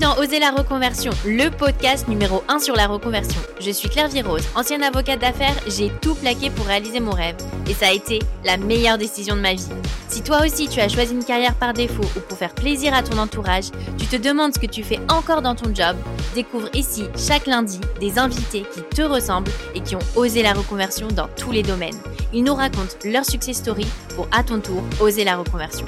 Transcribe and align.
dans 0.00 0.16
Oser 0.16 0.38
la 0.38 0.50
reconversion, 0.50 1.12
le 1.26 1.50
podcast 1.50 2.08
numéro 2.08 2.42
1 2.48 2.58
sur 2.58 2.74
la 2.74 2.86
reconversion. 2.86 3.40
Je 3.60 3.70
suis 3.70 3.90
Claire 3.90 4.08
Virose, 4.08 4.48
ancienne 4.54 4.82
avocate 4.82 5.20
d'affaires, 5.20 5.54
j'ai 5.66 5.90
tout 6.00 6.14
plaqué 6.14 6.48
pour 6.48 6.64
réaliser 6.64 7.00
mon 7.00 7.10
rêve 7.10 7.36
et 7.68 7.74
ça 7.74 7.88
a 7.88 7.92
été 7.92 8.18
la 8.42 8.56
meilleure 8.56 8.96
décision 8.96 9.36
de 9.36 9.42
ma 9.42 9.52
vie. 9.52 9.68
Si 10.08 10.22
toi 10.22 10.40
aussi 10.44 10.68
tu 10.68 10.80
as 10.80 10.88
choisi 10.88 11.12
une 11.12 11.24
carrière 11.24 11.54
par 11.54 11.74
défaut 11.74 12.04
ou 12.16 12.20
pour 12.20 12.38
faire 12.38 12.54
plaisir 12.54 12.94
à 12.94 13.02
ton 13.02 13.18
entourage, 13.18 13.66
tu 13.98 14.06
te 14.06 14.16
demandes 14.16 14.54
ce 14.54 14.58
que 14.58 14.66
tu 14.66 14.82
fais 14.82 15.00
encore 15.10 15.42
dans 15.42 15.54
ton 15.54 15.74
job, 15.74 15.96
découvre 16.34 16.70
ici 16.74 17.04
chaque 17.16 17.46
lundi 17.46 17.78
des 18.00 18.18
invités 18.18 18.64
qui 18.72 18.80
te 18.96 19.02
ressemblent 19.02 19.52
et 19.74 19.82
qui 19.82 19.96
ont 19.96 20.16
osé 20.16 20.42
la 20.42 20.54
reconversion 20.54 21.08
dans 21.08 21.28
tous 21.36 21.52
les 21.52 21.62
domaines. 21.62 21.98
Ils 22.32 22.44
nous 22.44 22.54
racontent 22.54 22.96
leur 23.04 23.26
success 23.26 23.58
story 23.58 23.86
pour 24.16 24.28
à 24.32 24.44
ton 24.44 24.60
tour 24.60 24.82
oser 25.00 25.24
la 25.24 25.36
reconversion. 25.36 25.86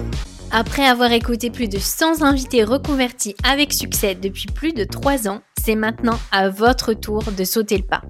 Après 0.54 0.84
avoir 0.84 1.10
écouté 1.12 1.48
plus 1.48 1.66
de 1.66 1.78
100 1.78 2.20
invités 2.20 2.62
reconvertis 2.62 3.34
avec 3.42 3.72
succès 3.72 4.14
depuis 4.14 4.44
plus 4.48 4.74
de 4.74 4.84
3 4.84 5.26
ans, 5.26 5.40
c'est 5.58 5.76
maintenant 5.76 6.18
à 6.30 6.50
votre 6.50 6.92
tour 6.92 7.22
de 7.22 7.42
sauter 7.42 7.78
le 7.78 7.84
pas. 7.84 8.02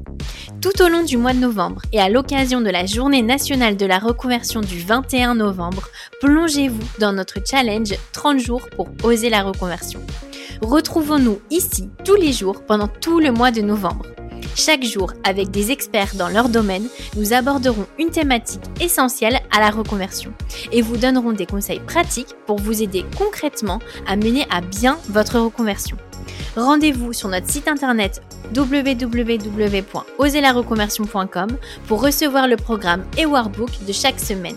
Tout 0.60 0.82
au 0.82 0.88
long 0.88 1.05
du 1.05 1.16
mois 1.16 1.34
de 1.34 1.38
novembre 1.38 1.82
et 1.92 2.01
à 2.01 2.09
l'occasion 2.09 2.60
de 2.60 2.68
la 2.68 2.84
journée 2.84 3.23
nationale 3.23 3.77
de 3.77 3.87
la 3.87 4.01
reconversion 4.01 4.60
du 4.60 4.80
21 4.80 5.37
novembre, 5.37 5.88
plongez-vous 6.20 6.82
dans 6.98 7.12
notre 7.12 7.38
challenge 7.46 7.95
30 8.12 8.41
jours 8.41 8.68
pour 8.74 8.88
oser 9.04 9.30
la 9.30 9.45
reconversion. 9.45 10.01
Retrouvons-nous 10.62 11.40
ici 11.51 11.90
tous 12.04 12.16
les 12.16 12.32
jours 12.32 12.65
pendant 12.65 12.88
tout 12.88 13.20
le 13.20 13.30
mois 13.30 13.52
de 13.52 13.60
novembre. 13.60 14.06
Chaque 14.55 14.84
jour, 14.84 15.12
avec 15.24 15.51
des 15.51 15.70
experts 15.70 16.14
dans 16.14 16.28
leur 16.28 16.48
domaine, 16.48 16.88
nous 17.16 17.32
aborderons 17.32 17.87
une 17.98 18.10
thématique 18.10 18.62
essentielle 18.80 19.41
à 19.51 19.60
la 19.60 19.70
reconversion 19.70 20.32
et 20.73 20.82
vous 20.82 20.96
donnerons 20.96 21.32
des 21.32 21.46
conseils 21.46 21.80
pratiques 21.80 22.34
pour 22.46 22.59
vous 22.59 22.82
aider 22.82 23.04
concrètement 23.16 23.79
à 24.07 24.16
mener 24.16 24.46
à 24.51 24.60
bien 24.60 24.99
votre 25.09 25.38
reconversion. 25.38 25.96
Rendez-vous 26.57 27.12
sur 27.12 27.29
notre 27.29 27.51
site 27.51 27.68
internet 27.68 28.23
www.oselareconversion.com 28.54 31.49
pour 31.87 32.02
recevoir 32.02 32.49
le 32.49 32.56
programme 32.56 33.04
et 33.16 33.27
workbook 33.27 33.71
de 33.87 33.93
chaque 33.93 34.18
semaine. 34.21 34.56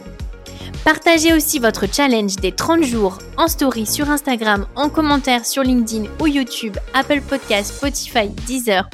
Partagez 0.83 1.33
aussi 1.33 1.59
votre 1.59 1.85
challenge 1.91 2.35
des 2.35 2.51
30 2.51 2.83
jours 2.83 3.17
en 3.37 3.47
story 3.47 3.85
sur 3.85 4.09
Instagram, 4.09 4.65
en 4.75 4.89
commentaire 4.89 5.45
sur 5.45 5.63
LinkedIn 5.63 6.09
ou 6.19 6.27
YouTube, 6.27 6.75
Apple 6.93 7.21
Podcasts, 7.21 7.75
Spotify, 7.75 8.27
Deezer 8.45 8.89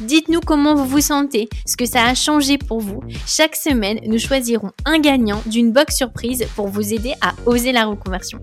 Dites-nous 0.00 0.40
comment 0.40 0.74
vous 0.74 0.84
vous 0.84 1.00
sentez, 1.00 1.48
ce 1.64 1.74
que 1.74 1.86
ça 1.86 2.04
a 2.04 2.14
changé 2.14 2.58
pour 2.58 2.80
vous. 2.80 3.02
Chaque 3.26 3.56
semaine, 3.56 3.98
nous 4.04 4.18
choisirons 4.18 4.72
un 4.84 4.98
gagnant 4.98 5.40
d'une 5.46 5.72
box 5.72 5.96
surprise 5.96 6.46
pour 6.54 6.68
vous 6.68 6.92
aider 6.92 7.14
à 7.22 7.32
oser 7.46 7.72
la 7.72 7.86
reconversion. 7.86 8.38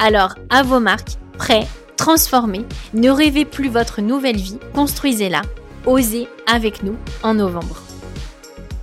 Alors, 0.00 0.34
à 0.50 0.64
vos 0.64 0.80
marques, 0.80 1.16
prêts, 1.38 1.66
transformez, 1.96 2.64
ne 2.92 3.08
rêvez 3.08 3.44
plus 3.44 3.68
votre 3.68 4.00
nouvelle 4.00 4.36
vie, 4.36 4.58
construisez-la, 4.74 5.42
osez 5.86 6.26
avec 6.52 6.82
nous 6.82 6.96
en 7.22 7.34
novembre. 7.34 7.84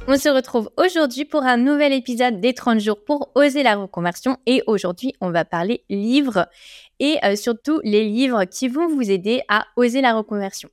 On 0.07 0.17
se 0.17 0.29
retrouve 0.29 0.69
aujourd'hui 0.77 1.25
pour 1.25 1.43
un 1.43 1.57
nouvel 1.57 1.91
épisode 1.91 2.39
des 2.39 2.53
30 2.53 2.79
jours 2.79 3.03
pour 3.03 3.31
oser 3.35 3.63
la 3.63 3.75
reconversion 3.75 4.37
et 4.45 4.63
aujourd'hui 4.65 5.13
on 5.19 5.31
va 5.31 5.43
parler 5.43 5.83
livres 5.89 6.47
et 7.01 7.17
euh, 7.25 7.35
surtout 7.35 7.81
les 7.83 8.05
livres 8.05 8.45
qui 8.45 8.69
vont 8.69 8.87
vous 8.87 9.11
aider 9.11 9.41
à 9.49 9.65
oser 9.75 9.99
la 9.99 10.13
reconversion. 10.13 10.69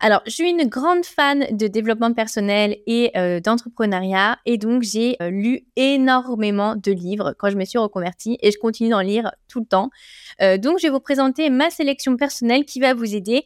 Alors, 0.00 0.22
je 0.26 0.32
suis 0.32 0.50
une 0.50 0.68
grande 0.68 1.04
fan 1.04 1.46
de 1.50 1.66
développement 1.66 2.12
personnel 2.12 2.78
et 2.86 3.10
euh, 3.16 3.40
d'entrepreneuriat 3.40 4.38
et 4.46 4.58
donc 4.58 4.82
j'ai 4.82 5.16
euh, 5.22 5.30
lu 5.30 5.66
énormément 5.76 6.76
de 6.76 6.92
livres 6.92 7.34
quand 7.38 7.50
je 7.50 7.56
me 7.56 7.64
suis 7.64 7.78
reconvertie 7.78 8.38
et 8.40 8.50
je 8.50 8.58
continue 8.58 8.90
d'en 8.90 9.00
lire 9.00 9.30
tout 9.48 9.60
le 9.60 9.66
temps. 9.66 9.90
Euh, 10.40 10.58
donc, 10.58 10.78
je 10.78 10.86
vais 10.86 10.92
vous 10.92 11.00
présenter 11.00 11.50
ma 11.50 11.70
sélection 11.70 12.16
personnelle 12.16 12.64
qui 12.64 12.80
va 12.80 12.94
vous 12.94 13.14
aider 13.14 13.44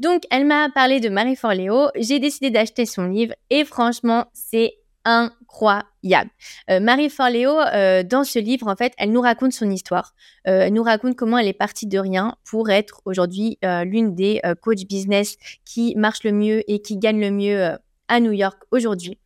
Donc 0.00 0.24
elle 0.30 0.44
m'a 0.44 0.68
parlé 0.68 1.00
de 1.00 1.08
Marie 1.08 1.34
Forleo, 1.34 1.88
j'ai 1.96 2.18
décidé 2.18 2.50
d'acheter 2.50 2.84
son 2.84 3.06
livre 3.06 3.32
et 3.48 3.64
franchement 3.64 4.26
c'est 4.34 4.74
incroyable. 5.06 6.28
Euh, 6.68 6.78
Marie 6.78 7.08
Forleo, 7.08 7.58
euh, 7.58 8.02
dans 8.02 8.24
ce 8.24 8.38
livre, 8.38 8.68
en 8.68 8.76
fait, 8.76 8.92
elle 8.98 9.12
nous 9.12 9.22
raconte 9.22 9.54
son 9.54 9.70
histoire. 9.70 10.12
Euh, 10.46 10.64
elle 10.66 10.74
nous 10.74 10.82
raconte 10.82 11.16
comment 11.16 11.38
elle 11.38 11.48
est 11.48 11.54
partie 11.54 11.86
de 11.86 11.98
rien 11.98 12.36
pour 12.44 12.68
être 12.68 13.00
aujourd'hui 13.06 13.56
l'une 13.62 14.14
des 14.14 14.42
coach 14.60 14.84
business 14.86 15.38
qui 15.64 15.94
marche 15.96 16.22
le 16.22 16.32
mieux 16.32 16.70
et 16.70 16.82
qui 16.82 16.98
gagne 16.98 17.18
le 17.18 17.30
mieux 17.30 17.78
à 18.10 18.20
New 18.20 18.32
York 18.32 18.62
aujourd'hui. 18.70 19.18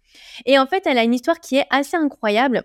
Et 0.47 0.59
en 0.59 0.67
fait, 0.67 0.87
elle 0.87 0.99
a 0.99 1.03
une 1.03 1.15
histoire 1.15 1.41
qui 1.41 1.56
est 1.56 1.67
assez 1.71 1.97
incroyable 1.97 2.62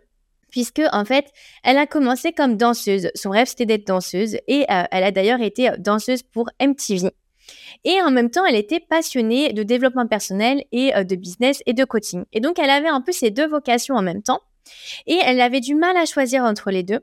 puisque 0.52 0.82
en 0.92 1.06
fait, 1.06 1.26
elle 1.64 1.78
a 1.78 1.88
commencé 1.88 2.32
comme 2.32 2.58
danseuse. 2.58 3.10
Son 3.16 3.30
rêve 3.30 3.48
c'était 3.48 3.66
d'être 3.66 3.88
danseuse 3.88 4.38
et 4.48 4.66
euh, 4.70 4.84
elle 4.92 5.04
a 5.04 5.12
d'ailleurs 5.12 5.42
été 5.42 5.72
danseuse 5.78 6.24
pour 6.24 6.50
MTV. 6.62 7.12
Et 7.84 8.02
en 8.02 8.12
même 8.12 8.30
temps, 8.30 8.46
elle 8.46 8.56
était 8.56 8.80
passionnée 8.80 9.54
de 9.54 9.64
développement 9.64 10.08
personnel 10.08 10.64
et 10.72 10.96
euh, 10.96 11.04
de 11.04 11.16
business 11.16 11.62
et 11.66 11.74
de 11.74 11.84
coaching. 11.84 12.26
Et 12.34 12.40
donc, 12.40 12.60
elle 12.60 12.70
avait 12.70 12.90
un 12.90 13.02
peu 13.02 13.12
ces 13.12 13.32
deux 13.32 13.48
vocations 13.48 13.96
en 13.96 14.02
même 14.02 14.22
temps. 14.22 14.42
Et 15.08 15.18
elle 15.24 15.42
avait 15.42 15.62
du 15.62 15.76
mal 15.76 15.98
à 15.98 16.06
choisir 16.06 16.44
entre 16.44 16.72
les 16.72 16.84
deux. 16.84 17.00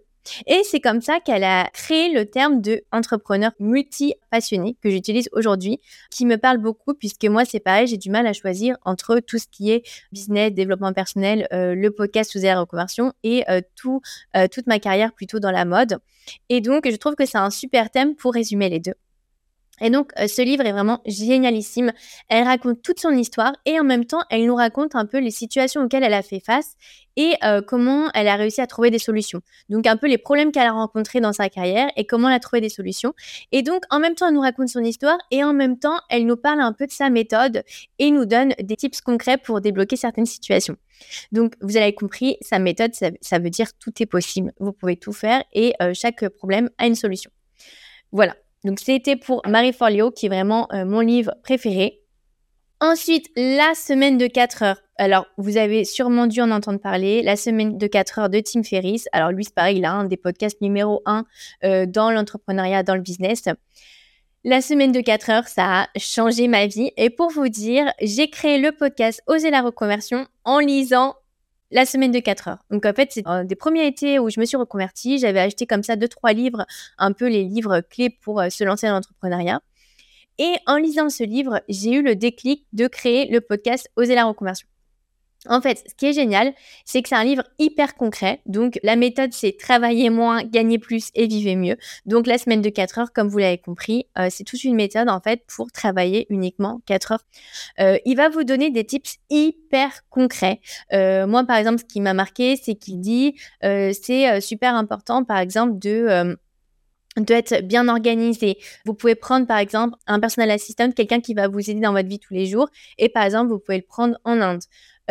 Et 0.47 0.63
c'est 0.65 0.81
comme 0.81 1.01
ça 1.01 1.21
qu'elle 1.21 1.45
a 1.45 1.69
créé 1.73 2.13
le 2.13 2.27
terme 2.27 2.61
de 2.61 2.83
entrepreneur 2.93 3.53
multi-passionné 3.59 4.77
que 4.83 4.91
j'utilise 4.91 5.29
aujourd'hui, 5.33 5.81
qui 6.11 6.27
me 6.27 6.37
parle 6.37 6.59
beaucoup 6.59 6.95
puisque 6.95 7.25
moi, 7.25 7.45
c'est 7.45 7.61
pareil, 7.61 7.87
j'ai 7.87 7.97
du 7.97 8.11
mal 8.11 8.27
à 8.27 8.33
choisir 8.33 8.77
entre 8.85 9.21
tout 9.21 9.39
ce 9.39 9.47
qui 9.51 9.71
est 9.71 9.83
business, 10.13 10.53
développement 10.53 10.93
personnel, 10.93 11.47
euh, 11.53 11.75
le 11.75 11.91
podcast 11.91 12.31
sous 12.31 12.41
la 12.41 12.65
et 13.23 13.45
euh, 13.51 13.61
euh, 14.37 14.47
toute 14.49 14.67
ma 14.67 14.79
carrière 14.79 15.13
plutôt 15.13 15.41
dans 15.41 15.51
la 15.51 15.65
mode. 15.65 15.99
Et 16.49 16.61
donc, 16.61 16.89
je 16.91 16.97
trouve 16.97 17.15
que 17.15 17.27
c'est 17.27 17.39
un 17.39 17.51
super 17.51 17.91
thème 17.91 18.17
pour 18.17 18.35
résumer 18.35 18.69
les 18.69 18.81
deux. 18.81 18.95
Et 19.81 19.91
donc, 19.91 20.13
euh, 20.19 20.27
ce 20.27 20.43
livre 20.43 20.65
est 20.65 20.73
vraiment 20.73 21.01
génialissime. 21.07 21.93
Elle 22.29 22.45
raconte 22.45 22.83
toute 22.83 23.01
son 23.01 23.11
histoire 23.11 23.53
et 23.67 23.79
en 23.79 23.85
même 23.85 24.05
temps, 24.05 24.23
elle 24.31 24.47
nous 24.47 24.55
raconte 24.55 24.95
un 24.95 25.07
peu 25.07 25.19
les 25.19 25.31
situations 25.31 25.83
auxquelles 25.83 26.03
elle 26.03 26.15
a 26.15 26.23
fait 26.23 26.41
face 26.41 26.77
et 27.17 27.35
euh, 27.45 27.63
comment 27.63 28.11
elle 28.15 28.29
a 28.29 28.37
réussi 28.37 28.61
à 28.61 28.67
trouver 28.67 28.91
des 28.91 28.99
solutions. 28.99 29.41
Donc, 29.69 29.87
un 29.87 29.97
peu 29.97 30.07
les 30.07 30.19
problèmes 30.19 30.53
qu'elle 30.53 30.67
a 30.67 30.73
rencontrés 30.73 31.21
dans 31.21 31.33
sa 31.33 31.49
carrière 31.49 31.91
et 31.97 32.07
comment 32.07 32.29
elle 32.29 32.35
a 32.35 32.41
trouvé 32.41 32.61
des 32.61 32.69
solutions. 32.69 33.15
Et 33.53 33.63
donc, 33.63 33.83
en 33.91 33.99
même 33.99 34.15
temps, 34.15 34.29
elle 34.29 34.35
nous 34.35 34.41
raconte 34.41 34.69
son 34.69 34.85
histoire 34.85 35.19
et 35.31 35.43
en 35.45 35.53
même 35.53 35.79
temps, 35.79 35.99
elle 36.09 36.27
nous 36.27 36.37
parle 36.37 36.61
un 36.61 36.73
peu 36.73 36.87
de 36.87 36.93
sa 36.93 37.11
méthode 37.11 37.63
et 37.99 38.11
nous 38.11 38.27
donne 38.27 38.55
des 38.63 38.77
tips 38.77 39.01
concrets 39.01 39.39
pour 39.39 39.61
débloquer 39.61 39.97
certaines 39.97 40.27
situations. 40.27 40.77
Donc, 41.33 41.55
vous 41.61 41.77
avez 41.77 41.95
compris, 41.95 42.37
sa 42.41 42.59
méthode, 42.59 42.93
ça, 42.95 43.39
veut 43.39 43.51
dire 43.51 43.69
tout 43.79 43.93
est 44.01 44.07
possible. 44.07 44.53
Vous 44.59 44.73
pouvez 44.73 44.97
tout 44.97 45.13
faire 45.13 45.43
et 45.53 45.75
euh, 45.83 45.93
chaque 45.95 46.29
problème 46.29 46.71
a 46.79 46.87
une 46.87 46.95
solution. 46.95 47.31
Voilà. 48.13 48.35
Donc 48.65 48.81
c'était 48.81 49.17
pour 49.17 49.43
Marie 49.47 49.73
Forleo, 49.73 50.11
qui 50.11 50.27
est 50.27 50.29
vraiment 50.29 50.69
euh, 50.73 50.85
mon 50.85 51.01
livre 51.01 51.35
préféré. 51.43 52.01
Ensuite, 52.81 53.31
la 53.37 53.75
semaine 53.75 54.19
de 54.19 54.27
4 54.27 54.63
heures. 54.63 54.83
Alors, 54.99 55.27
vous 55.39 55.57
avez 55.57 55.85
sûrement 55.85 56.27
dû 56.27 56.43
en 56.43 56.51
entendre 56.51 56.79
parler, 56.79 57.23
la 57.23 57.37
semaine 57.37 57.79
de 57.79 57.87
4 57.87 58.19
heures 58.19 58.29
de 58.29 58.41
Tim 58.41 58.63
Ferriss. 58.63 59.09
Alors, 59.13 59.31
lui, 59.31 59.45
c'est 59.45 59.55
pareil, 59.55 59.79
il 59.79 59.85
a 59.87 59.93
un 59.93 60.05
des 60.05 60.19
podcasts 60.19 60.61
numéro 60.61 61.01
1 61.07 61.25
euh, 61.65 61.87
dans 61.87 62.11
l'entrepreneuriat, 62.11 62.83
dans 62.83 62.95
le 62.95 63.01
business. 63.01 63.45
La 64.45 64.61
semaine 64.61 64.93
de 64.93 65.01
4 65.01 65.31
heures, 65.31 65.49
ça 65.49 65.83
a 65.83 65.89
changé 65.99 66.49
ma 66.49 66.67
vie. 66.67 66.93
Et 66.99 67.09
pour 67.09 67.31
vous 67.31 67.49
dire, 67.49 67.91
j'ai 68.03 68.29
créé 68.29 68.59
le 68.59 68.73
podcast 68.73 69.23
Oser 69.27 69.51
la 69.51 69.63
reconversion 69.63 70.27
en 70.45 70.59
lisant 70.59 71.15
la 71.77 71.85
semaine 71.85 72.11
de 72.11 72.21
4 72.21 72.49
heures. 72.49 72.65
Donc 72.71 72.87
en 72.87 72.95
fait, 72.95 73.11
c'est 73.13 73.27
un 73.27 73.45
des 73.45 73.55
premiers 73.55 73.87
étés 73.87 74.19
où 74.19 74.31
je 74.31 74.41
me 74.41 74.47
suis 74.47 74.57
reconvertie. 74.57 75.19
J'avais 75.19 75.41
acheté 75.41 75.67
comme 75.67 75.83
ça 75.83 75.95
deux 75.95 76.09
trois 76.09 76.33
livres, 76.33 76.65
un 76.97 77.13
peu 77.13 77.29
les 77.29 77.45
livres 77.45 77.83
clés 77.83 78.09
pour 78.09 78.41
euh, 78.41 78.49
se 78.49 78.65
lancer 78.65 78.87
dans 78.87 78.95
l'entrepreneuriat. 78.95 79.61
Et 80.39 80.55
en 80.67 80.79
lisant 80.79 81.11
ce 81.11 81.23
livre, 81.23 81.61
j'ai 81.69 81.93
eu 81.93 82.03
le 82.03 82.17
déclic 82.17 82.67
de 82.73 82.87
créer 82.87 83.31
le 83.31 83.43
podcast 83.43 83.91
Oser 83.97 84.15
la 84.15 84.25
reconversion. 84.25 84.67
En 85.49 85.61
fait, 85.61 85.85
ce 85.87 85.95
qui 85.95 86.07
est 86.07 86.13
génial, 86.13 86.53
c'est 86.85 87.03
que 87.03 87.09
c'est 87.09 87.15
un 87.15 87.25
livre 87.25 87.45
hyper 87.59 87.95
concret. 87.95 88.41
Donc, 88.47 88.79
la 88.83 88.97
méthode, 88.97 89.33
c'est 89.33 89.57
travailler 89.57 90.11
moins, 90.11 90.43
gagner 90.43 90.79
plus 90.79 91.11
et 91.15 91.27
vivre 91.27 91.55
mieux. 91.57 91.77
Donc, 92.05 92.27
la 92.27 92.39
semaine 92.39 92.63
de 92.63 92.69
4 92.69 92.99
heures, 92.99 93.13
comme 93.13 93.29
vous 93.29 93.39
l'avez 93.39 93.59
compris, 93.59 94.07
euh, 94.19 94.29
c'est 94.31 94.45
toute 94.45 94.65
une 94.65 94.75
méthode, 94.75 95.09
en 95.09 95.21
fait, 95.21 95.43
pour 95.47 95.71
travailler 95.71 96.27
uniquement 96.31 96.81
4 96.87 97.13
heures. 97.13 97.25
Euh, 97.81 97.99
il 98.05 98.17
va 98.17 98.29
vous 98.29 98.45
donner 98.45 98.71
des 98.71 98.85
tips 98.85 99.19
hyper 99.31 100.03
concrets. 100.11 100.61
Euh, 100.93 101.27
moi, 101.27 101.45
par 101.45 101.57
exemple, 101.57 101.79
ce 101.79 101.85
qui 101.85 102.01
m'a 102.01 102.15
marqué, 102.15 102.57
c'est 102.57 102.75
qu'il 102.75 103.01
dit, 103.01 103.37
c'est 103.63 104.41
super 104.41 104.75
important, 104.75 105.25
par 105.25 105.39
exemple, 105.39 105.79
de 105.79 106.37
d'être 107.17 107.63
bien 107.63 107.89
organisé. 107.89 108.59
Vous 108.85 108.95
pouvez 108.95 109.15
prendre 109.15 109.47
par 109.47 109.59
exemple 109.59 109.97
un 110.07 110.21
personal 110.21 110.51
assistant, 110.51 110.91
quelqu'un 110.93 111.21
qui 111.21 111.35
va 111.35 111.49
vous 111.49 111.71
aider 111.71 111.81
dans 111.81 111.93
votre 111.93 112.09
vie 112.09 112.19
tous 112.19 112.35
les 112.35 112.47
jours, 112.47 112.69
et 112.99 113.09
par 113.09 113.25
exemple 113.25 113.51
vous 113.51 113.59
pouvez 113.59 113.79
le 113.79 113.85
prendre 113.85 114.19
en 114.25 114.41
Inde. 114.41 114.61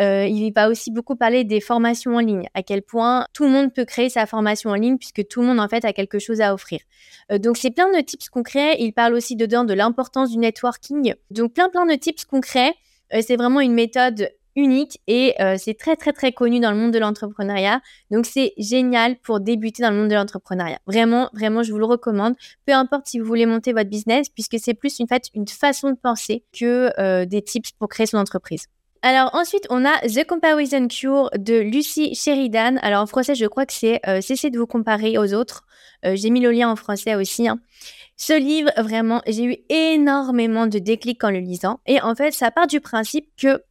Euh, 0.00 0.26
il 0.26 0.52
va 0.52 0.68
aussi 0.68 0.90
beaucoup 0.90 1.16
parler 1.16 1.44
des 1.44 1.60
formations 1.60 2.16
en 2.16 2.20
ligne, 2.20 2.48
à 2.54 2.62
quel 2.62 2.82
point 2.82 3.26
tout 3.32 3.44
le 3.44 3.50
monde 3.50 3.72
peut 3.72 3.84
créer 3.84 4.08
sa 4.08 4.26
formation 4.26 4.70
en 4.70 4.74
ligne 4.74 4.98
puisque 4.98 5.26
tout 5.26 5.40
le 5.40 5.46
monde 5.46 5.60
en 5.60 5.68
fait 5.68 5.84
a 5.84 5.92
quelque 5.92 6.18
chose 6.18 6.40
à 6.40 6.52
offrir. 6.52 6.80
Euh, 7.32 7.38
donc 7.38 7.56
c'est 7.56 7.70
plein 7.70 7.90
de 7.90 8.00
tips 8.00 8.28
concrets. 8.28 8.76
Il 8.78 8.92
parle 8.92 9.14
aussi 9.14 9.36
dedans 9.36 9.64
de 9.64 9.74
l'importance 9.74 10.30
du 10.30 10.38
networking. 10.38 11.14
Donc 11.30 11.54
plein 11.54 11.68
plein 11.70 11.86
de 11.86 11.94
tips 11.94 12.24
concrets. 12.24 12.74
Euh, 13.14 13.20
c'est 13.26 13.36
vraiment 13.36 13.60
une 13.60 13.72
méthode 13.72 14.30
unique 14.58 15.02
et 15.06 15.34
c'est 15.58 15.76
très 15.76 15.96
très 15.96 16.14
très 16.14 16.32
connu 16.32 16.60
dans 16.60 16.70
le 16.70 16.78
monde 16.78 16.90
de 16.90 16.98
l'entrepreneuriat. 16.98 17.82
Donc 18.10 18.24
c'est 18.24 18.54
génial 18.56 19.16
pour 19.18 19.38
débuter 19.38 19.82
dans 19.82 19.90
le 19.90 19.96
monde 19.98 20.08
de 20.08 20.14
l'entrepreneuriat. 20.14 20.78
Vraiment, 20.86 21.28
vraiment, 21.34 21.62
je 21.62 21.72
vous 21.72 21.78
le 21.78 21.84
recommande. 21.84 22.36
Peu 22.64 22.72
importe 22.72 23.06
si 23.06 23.18
vous 23.18 23.26
voulez 23.26 23.44
monter 23.44 23.74
votre 23.74 23.90
business, 23.90 24.30
puisque 24.30 24.58
c'est 24.58 24.72
plus 24.72 24.98
une 24.98 25.08
fait 25.08 25.24
une 25.34 25.46
façon 25.46 25.90
de 25.90 25.96
penser 25.96 26.42
que 26.58 27.24
des 27.26 27.42
tips 27.42 27.72
pour 27.72 27.88
créer 27.88 28.06
son 28.06 28.16
entreprise. 28.16 28.66
Alors 29.08 29.32
ensuite, 29.36 29.68
on 29.70 29.84
a 29.84 30.00
The 30.00 30.26
Comparison 30.26 30.88
Cure 30.88 31.30
de 31.38 31.60
Lucy 31.60 32.16
Sheridan. 32.16 32.76
Alors 32.82 33.02
en 33.02 33.06
français, 33.06 33.36
je 33.36 33.46
crois 33.46 33.64
que 33.64 33.72
c'est 33.72 34.00
euh, 34.08 34.20
Cessez 34.20 34.50
de 34.50 34.58
vous 34.58 34.66
comparer 34.66 35.16
aux 35.16 35.32
autres. 35.32 35.62
Euh, 36.04 36.16
j'ai 36.16 36.28
mis 36.28 36.40
le 36.40 36.50
lien 36.50 36.68
en 36.68 36.74
français 36.74 37.14
aussi. 37.14 37.46
Hein. 37.46 37.60
Ce 38.16 38.32
livre, 38.32 38.72
vraiment, 38.76 39.22
j'ai 39.28 39.44
eu 39.44 39.56
énormément 39.68 40.66
de 40.66 40.80
déclics 40.80 41.22
en 41.22 41.30
le 41.30 41.38
lisant. 41.38 41.78
Et 41.86 42.00
en 42.00 42.16
fait, 42.16 42.32
ça 42.32 42.50
part 42.50 42.66
du 42.66 42.80
principe 42.80 43.28
que 43.40 43.62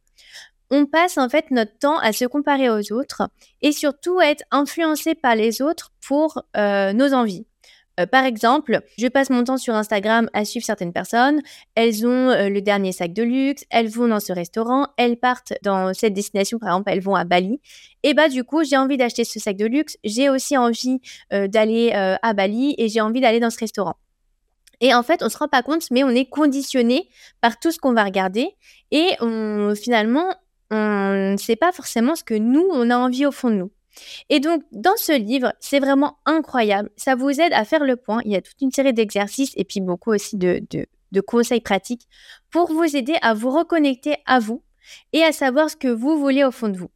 on 0.70 0.86
passe 0.86 1.18
en 1.18 1.28
fait 1.28 1.50
notre 1.50 1.76
temps 1.76 1.98
à 1.98 2.14
se 2.14 2.24
comparer 2.24 2.70
aux 2.70 2.90
autres 2.90 3.28
et 3.60 3.72
surtout 3.72 4.18
à 4.18 4.28
être 4.28 4.44
influencé 4.50 5.14
par 5.14 5.34
les 5.34 5.60
autres 5.60 5.92
pour 6.00 6.44
euh, 6.56 6.94
nos 6.94 7.12
envies. 7.12 7.44
Euh, 7.98 8.06
par 8.06 8.24
exemple, 8.24 8.80
je 8.98 9.06
passe 9.06 9.30
mon 9.30 9.44
temps 9.44 9.56
sur 9.56 9.74
Instagram 9.74 10.28
à 10.32 10.44
suivre 10.44 10.64
certaines 10.64 10.92
personnes. 10.92 11.40
Elles 11.74 12.06
ont 12.06 12.30
euh, 12.30 12.48
le 12.48 12.60
dernier 12.60 12.92
sac 12.92 13.12
de 13.12 13.22
luxe, 13.22 13.64
elles 13.70 13.88
vont 13.88 14.08
dans 14.08 14.20
ce 14.20 14.32
restaurant, 14.32 14.88
elles 14.98 15.16
partent 15.16 15.54
dans 15.62 15.94
cette 15.94 16.12
destination, 16.12 16.58
par 16.58 16.70
exemple, 16.70 16.90
elles 16.90 17.00
vont 17.00 17.14
à 17.14 17.24
Bali. 17.24 17.60
Et 18.02 18.14
bah 18.14 18.28
du 18.28 18.44
coup, 18.44 18.64
j'ai 18.64 18.76
envie 18.76 18.96
d'acheter 18.96 19.24
ce 19.24 19.40
sac 19.40 19.56
de 19.56 19.66
luxe. 19.66 19.96
J'ai 20.04 20.28
aussi 20.28 20.56
envie 20.56 21.00
euh, 21.32 21.48
d'aller 21.48 21.92
à 21.92 22.32
Bali 22.34 22.74
et 22.78 22.88
j'ai 22.88 23.00
envie 23.00 23.20
d'aller 23.20 23.40
dans 23.40 23.50
ce 23.50 23.58
restaurant. 23.58 23.96
Et 24.80 24.94
en 24.94 25.02
fait, 25.02 25.22
on 25.22 25.28
se 25.28 25.38
rend 25.38 25.48
pas 25.48 25.62
compte, 25.62 25.90
mais 25.90 26.04
on 26.04 26.10
est 26.10 26.26
conditionné 26.26 27.08
par 27.40 27.58
tout 27.58 27.72
ce 27.72 27.78
qu'on 27.78 27.94
va 27.94 28.04
regarder 28.04 28.50
et 28.90 29.08
finalement, 29.74 30.34
on 30.70 31.32
ne 31.32 31.36
sait 31.38 31.56
pas 31.56 31.72
forcément 31.72 32.14
ce 32.14 32.22
que 32.22 32.34
nous, 32.34 32.66
on 32.72 32.90
a 32.90 32.96
envie 32.96 33.26
au 33.26 33.32
fond 33.32 33.50
de 33.50 33.54
nous. 33.54 33.70
Et 34.28 34.40
donc, 34.40 34.62
dans 34.72 34.96
ce 34.96 35.12
livre, 35.12 35.52
c'est 35.60 35.80
vraiment 35.80 36.18
incroyable. 36.26 36.90
Ça 36.96 37.14
vous 37.14 37.40
aide 37.40 37.52
à 37.52 37.64
faire 37.64 37.84
le 37.84 37.96
point. 37.96 38.20
Il 38.24 38.32
y 38.32 38.36
a 38.36 38.40
toute 38.40 38.60
une 38.60 38.70
série 38.70 38.92
d'exercices 38.92 39.52
et 39.56 39.64
puis 39.64 39.80
beaucoup 39.80 40.12
aussi 40.12 40.36
de, 40.36 40.86
conseils 41.26 41.60
pratiques 41.60 42.06
pour 42.50 42.72
vous 42.72 42.94
aider 42.96 43.14
à 43.22 43.32
vous 43.32 43.50
reconnecter 43.50 44.16
à 44.26 44.38
vous 44.38 44.62
et 45.12 45.22
à 45.22 45.32
savoir 45.32 45.70
ce 45.70 45.76
que 45.76 45.88
vous 45.88 46.18
voulez 46.18 46.44
au 46.44 46.50
fond 46.50 46.68
de 46.68 46.76
vous. 46.76 46.90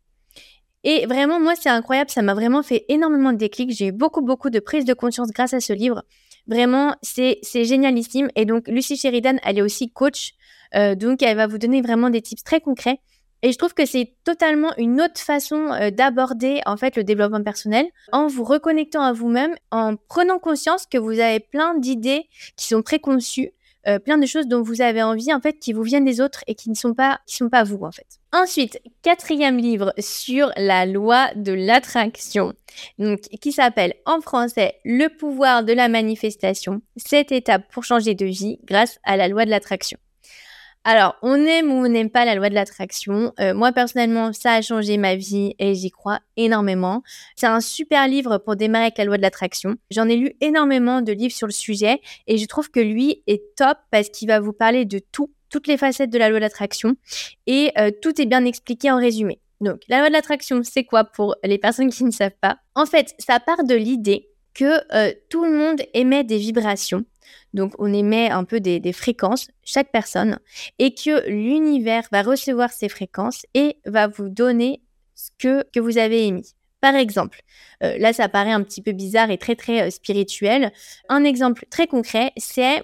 Et 0.85 1.06
vraiment, 1.06 1.41
moi, 1.41 1.55
c'est 1.56 1.69
incroyable. 1.69 2.11
Ça 2.11 2.23
m'a 2.23 2.35
vraiment 2.35 2.62
fait 2.62 2.85
énormément 2.88 3.32
de 3.32 3.38
déclics. 3.38 3.70
J'ai 3.70 3.88
eu 3.88 3.93
beaucoup, 3.93 4.23
beaucoup 4.23 4.50
de 4.50 4.61
prise 4.61 4.85
de 4.85 4.94
conscience 4.94 5.31
grâce 5.31 5.52
à 5.52 5.61
ce 5.61 5.73
livre. 5.73 6.05
Vraiment, 6.47 6.94
c'est 7.02 7.41
génialissime. 7.52 8.31
Et 8.35 8.44
donc, 8.44 8.67
Lucie 8.69 8.97
Sheridan, 8.97 9.37
elle 9.43 9.58
est 9.58 9.62
aussi 9.62 9.91
coach. 9.91 10.32
Euh, 10.75 10.94
donc, 10.94 11.23
elle 11.23 11.37
va 11.37 11.47
vous 11.47 11.58
donner 11.58 11.82
vraiment 11.82 12.11
des 12.11 12.23
tips 12.23 12.44
très 12.44 12.61
concrets 12.61 13.00
et 13.42 13.52
je 13.52 13.58
trouve 13.58 13.75
que 13.75 13.87
c'est 13.87 14.14
totalement 14.25 14.72
une 14.76 15.00
autre 15.00 15.20
façon 15.20 15.72
euh, 15.72 15.90
d'aborder 15.90 16.60
en 16.66 16.76
fait 16.76 16.96
le 16.96 17.04
développement 17.04 17.42
personnel 17.42 17.87
en 18.12 18.26
vous 18.26 18.44
reconnectant 18.44 19.02
à 19.02 19.12
vous-même, 19.12 19.54
en 19.70 19.96
prenant 19.96 20.38
conscience 20.38 20.87
que 20.87 20.98
vous 20.98 21.19
avez 21.19 21.40
plein 21.40 21.75
d'idées 21.75 22.28
qui 22.56 22.66
sont 22.66 22.82
préconçues, 22.82 23.52
euh, 23.87 23.98
plein 23.98 24.19
de 24.19 24.26
choses 24.26 24.46
dont 24.46 24.60
vous 24.60 24.82
avez 24.82 25.02
envie 25.02 25.32
en 25.32 25.40
fait 25.40 25.58
qui 25.58 25.72
vous 25.72 25.82
viennent 25.82 26.04
des 26.04 26.20
autres 26.20 26.44
et 26.46 26.54
qui 26.54 26.69
ne 26.69 26.75
sont 26.75 26.92
pas 26.92 27.20
qui 27.26 27.37
sont 27.37 27.48
pas 27.48 27.64
vous 27.64 27.82
en 27.82 27.92
fait. 27.92 28.06
Ensuite, 28.32 28.78
quatrième 29.02 29.56
livre 29.56 29.94
sur 29.98 30.52
la 30.56 30.84
loi 30.84 31.31
de 31.34 31.52
l'attraction, 31.52 32.52
donc 32.98 33.20
qui 33.20 33.52
s'appelle 33.52 33.94
en 34.04 34.20
français 34.20 34.75
Le 34.84 35.08
pouvoir 35.08 35.64
de 35.64 35.72
la 35.72 35.88
manifestation, 35.88 36.82
cette 36.96 37.32
étape 37.32 37.72
pour 37.72 37.84
changer 37.84 38.14
de 38.14 38.26
vie 38.26 38.58
grâce 38.64 38.98
à 39.02 39.16
la 39.16 39.28
loi 39.28 39.46
de 39.46 39.50
l'attraction. 39.50 39.98
Alors, 40.82 41.16
on 41.20 41.34
aime 41.34 41.70
ou 41.70 41.84
on 41.84 41.88
n'aime 41.88 42.08
pas 42.08 42.24
la 42.24 42.34
loi 42.34 42.48
de 42.48 42.54
l'attraction. 42.54 43.34
Euh, 43.38 43.52
moi, 43.52 43.70
personnellement, 43.70 44.32
ça 44.32 44.54
a 44.54 44.62
changé 44.62 44.96
ma 44.96 45.14
vie 45.14 45.54
et 45.58 45.75
j'y 45.75 45.90
crois 45.90 46.20
énormément. 46.38 47.02
C'est 47.37 47.46
un 47.46 47.60
super 47.60 48.08
livre 48.08 48.38
pour 48.38 48.56
démarrer 48.56 48.84
avec 48.84 48.96
la 48.96 49.04
loi 49.04 49.18
de 49.18 49.22
l'attraction. 49.22 49.76
J'en 49.90 50.08
ai 50.08 50.16
lu 50.16 50.32
énormément 50.40 51.02
de 51.02 51.12
livres 51.12 51.34
sur 51.34 51.46
le 51.46 51.52
sujet 51.52 52.00
et 52.26 52.38
je 52.38 52.46
trouve 52.46 52.70
que 52.70 52.80
lui 52.80 53.22
est 53.26 53.42
top 53.56 53.76
parce 53.90 54.08
qu'il 54.08 54.28
va 54.28 54.40
vous 54.40 54.54
parler 54.54 54.87
de 54.87 55.00
tout, 55.12 55.30
toutes 55.50 55.66
les 55.66 55.76
facettes 55.76 56.10
de 56.10 56.18
la 56.18 56.30
loi 56.30 56.38
de 56.38 56.44
l'attraction 56.44 56.96
et 57.46 57.72
euh, 57.76 57.90
tout 58.00 58.18
est 58.18 58.26
bien 58.26 58.46
expliqué 58.46 58.90
en 58.90 58.96
résumé. 58.96 59.38
Donc, 59.60 59.80
la 59.88 59.99
loi 59.99 60.08
de 60.08 60.14
l'attraction, 60.14 60.62
c'est 60.62 60.84
quoi 60.84 61.04
pour 61.04 61.37
les 61.44 61.58
personnes 61.58 61.90
qui 61.90 62.04
ne 62.04 62.10
savent 62.10 62.30
pas? 62.40 62.56
En 62.75 62.87
fait, 62.87 63.14
ça 63.18 63.38
part 63.38 63.64
de 63.64 63.75
l'idée 63.75 64.29
que 64.54 64.80
euh, 64.95 65.12
tout 65.28 65.45
le 65.45 65.57
monde 65.57 65.83
émet 65.95 66.25
des 66.25 66.38
vibrations 66.38 67.04
donc, 67.52 67.73
on 67.78 67.92
émet 67.92 68.30
un 68.30 68.45
peu 68.45 68.61
des, 68.61 68.92
fréquences, 68.92 69.49
chaque 69.64 69.90
personne, 69.90 70.38
et 70.78 70.95
que 70.95 71.28
l'univers 71.28 72.04
va 72.12 72.23
recevoir 72.23 72.71
ces 72.71 72.88
fréquences 72.88 73.45
et 73.54 73.78
va 73.87 74.07
vous 74.07 74.28
donner 74.28 74.83
ce 75.14 75.30
que, 75.38 75.64
que 75.73 75.80
vous 75.80 75.99
avez 75.99 76.26
émis. 76.26 76.54
Par 76.80 76.95
exemple, 76.95 77.42
euh, 77.83 77.99
là 77.99 78.14
ça 78.14 78.28
paraît 78.30 78.52
un 78.52 78.62
petit 78.62 78.80
peu 78.80 78.92
bizarre 78.92 79.30
et 79.30 79.37
très 79.37 79.54
très 79.54 79.83
euh, 79.83 79.90
spirituel. 79.90 80.73
Un 81.11 81.25
exemple 81.25 81.66
très 81.71 81.87
concret, 81.87 82.33
c'est 82.38 82.83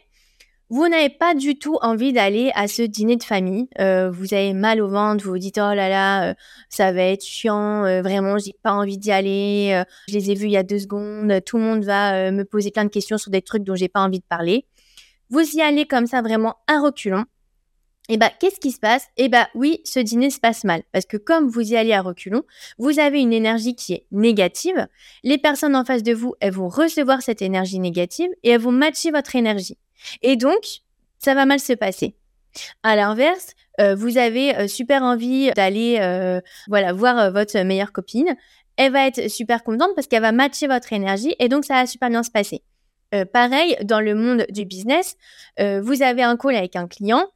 vous 0.68 0.88
n'avez 0.88 1.10
pas 1.10 1.34
du 1.34 1.58
tout 1.58 1.78
envie 1.80 2.12
d'aller 2.12 2.50
à 2.54 2.66
ce 2.66 2.82
dîner 2.82 3.16
de 3.16 3.22
famille. 3.22 3.68
Euh, 3.78 4.10
vous 4.10 4.34
avez 4.34 4.52
mal 4.52 4.80
au 4.80 4.88
ventre, 4.88 5.24
vous 5.24 5.30
vous 5.30 5.38
dites 5.38 5.58
oh 5.58 5.74
là 5.74 5.88
là, 5.88 6.30
euh, 6.30 6.34
ça 6.68 6.92
va 6.92 7.02
être 7.02 7.24
chiant, 7.24 7.84
euh, 7.84 8.02
vraiment, 8.02 8.36
j'ai 8.38 8.54
pas 8.62 8.72
envie 8.72 8.98
d'y 8.98 9.12
aller. 9.12 9.84
je 10.08 10.14
les 10.14 10.30
ai 10.30 10.34
vus 10.34 10.46
il 10.46 10.52
y 10.52 10.56
a 10.56 10.64
deux 10.64 10.80
secondes, 10.80 11.40
tout 11.44 11.58
le 11.58 11.62
monde 11.62 11.84
va 11.84 12.30
me 12.32 12.44
poser 12.44 12.70
plein 12.70 12.84
de 12.84 12.90
questions 12.90 13.18
sur 13.18 13.30
des 13.30 13.42
trucs 13.42 13.62
dont 13.62 13.76
j'ai 13.76 13.88
pas 13.88 14.00
envie 14.00 14.18
de 14.18 14.24
parler. 14.28 14.66
Vous 15.30 15.40
y 15.40 15.60
allez 15.60 15.86
comme 15.86 16.06
ça 16.06 16.22
vraiment 16.22 16.56
à 16.66 16.80
reculons. 16.80 17.24
Et 18.08 18.14
eh 18.14 18.16
bah, 18.18 18.30
qu'est-ce 18.38 18.60
qui 18.60 18.70
se 18.70 18.78
passe? 18.78 19.08
Eh 19.16 19.28
bah, 19.28 19.48
oui, 19.56 19.80
ce 19.84 19.98
dîner 19.98 20.30
se 20.30 20.38
passe 20.38 20.62
mal. 20.62 20.84
Parce 20.92 21.06
que 21.06 21.16
comme 21.16 21.48
vous 21.48 21.72
y 21.72 21.76
allez 21.76 21.92
à 21.92 22.02
reculons, 22.02 22.44
vous 22.78 23.00
avez 23.00 23.20
une 23.20 23.32
énergie 23.32 23.74
qui 23.74 23.94
est 23.94 24.06
négative. 24.12 24.86
Les 25.24 25.38
personnes 25.38 25.74
en 25.74 25.84
face 25.84 26.04
de 26.04 26.12
vous, 26.12 26.34
elles 26.38 26.52
vont 26.52 26.68
recevoir 26.68 27.22
cette 27.22 27.42
énergie 27.42 27.80
négative 27.80 28.30
et 28.44 28.50
elles 28.50 28.60
vont 28.60 28.70
matcher 28.70 29.10
votre 29.10 29.34
énergie. 29.34 29.76
Et 30.22 30.36
donc, 30.36 30.64
ça 31.18 31.34
va 31.34 31.46
mal 31.46 31.60
se 31.60 31.72
passer. 31.72 32.14
À 32.82 32.96
l'inverse, 32.96 33.54
euh, 33.80 33.94
vous 33.94 34.18
avez 34.18 34.56
euh, 34.56 34.68
super 34.68 35.02
envie 35.02 35.50
d'aller 35.54 35.98
euh, 36.00 36.40
voilà 36.68 36.92
voir 36.92 37.30
votre 37.30 37.58
meilleure 37.62 37.92
copine. 37.92 38.36
Elle 38.76 38.92
va 38.92 39.06
être 39.06 39.28
super 39.28 39.64
contente 39.64 39.90
parce 39.94 40.06
qu'elle 40.06 40.22
va 40.22 40.32
matcher 40.32 40.66
votre 40.66 40.92
énergie 40.92 41.34
et 41.38 41.48
donc 41.48 41.64
ça 41.64 41.74
va 41.74 41.86
super 41.86 42.10
bien 42.10 42.22
se 42.22 42.30
passer. 42.30 42.62
pareil, 43.32 43.76
dans 43.84 44.00
le 44.00 44.14
monde 44.14 44.44
du 44.50 44.66
business, 44.66 45.16
vous 45.58 46.02
avez 46.02 46.22
un 46.22 46.36
call 46.36 46.56
avec 46.56 46.76
un 46.76 46.86
client. 46.86 47.26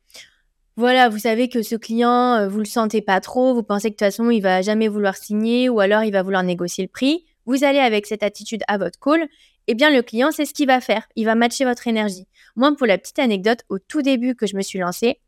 Voilà, 0.77 1.09
vous 1.09 1.19
savez 1.19 1.49
que 1.49 1.63
ce 1.63 1.77
client, 1.77 2.47
vous 2.47 2.59
le 2.59 2.67
sentez 2.67 3.01
pas 3.01 3.23
trop, 3.23 3.55
vous 3.55 3.63
pensez 3.63 3.89
que 3.89 3.95
de 3.95 3.97
toute 3.97 4.07
façon, 4.07 4.29
il 4.29 4.43
va 4.43 4.61
jamais 4.61 4.89
vouloir 4.89 5.17
signer 5.17 5.71
ou 5.71 5.81
alors 5.81 6.05
il 6.05 6.13
va 6.13 6.23
vouloir 6.23 6.43
négocier 6.43 6.85
le 6.85 6.91
prix. 6.91 7.25
Vous 7.47 7.65
allez 7.65 7.79
avec 7.79 8.07
cette 8.07 8.23
attitude 8.23 8.63
à 8.69 8.77
votre 8.77 9.01
call, 9.01 9.27
eh 9.71 9.75
bien 9.75 9.91
le 9.91 10.03
client, 10.03 10.31
c'est 10.33 10.45
ce 10.45 10.55
qu'il 10.55 10.67
va 10.67 10.81
faire. 10.81 11.07
Il 11.17 11.27
va 11.27 11.35
matcher 11.35 11.65
votre 11.65 11.87
énergie. 11.87 12.27
Moi, 12.57 12.75
pour 12.77 12.87
la 12.87 12.99
petite 12.99 13.19
anecdote, 13.19 13.61
au 13.69 13.79
tout 13.79 14.03
début 14.03 14.35
que 14.35 14.47
je 14.47 14.57
me 14.57 14.63
suis 14.63 14.79
lancée, 14.79 15.21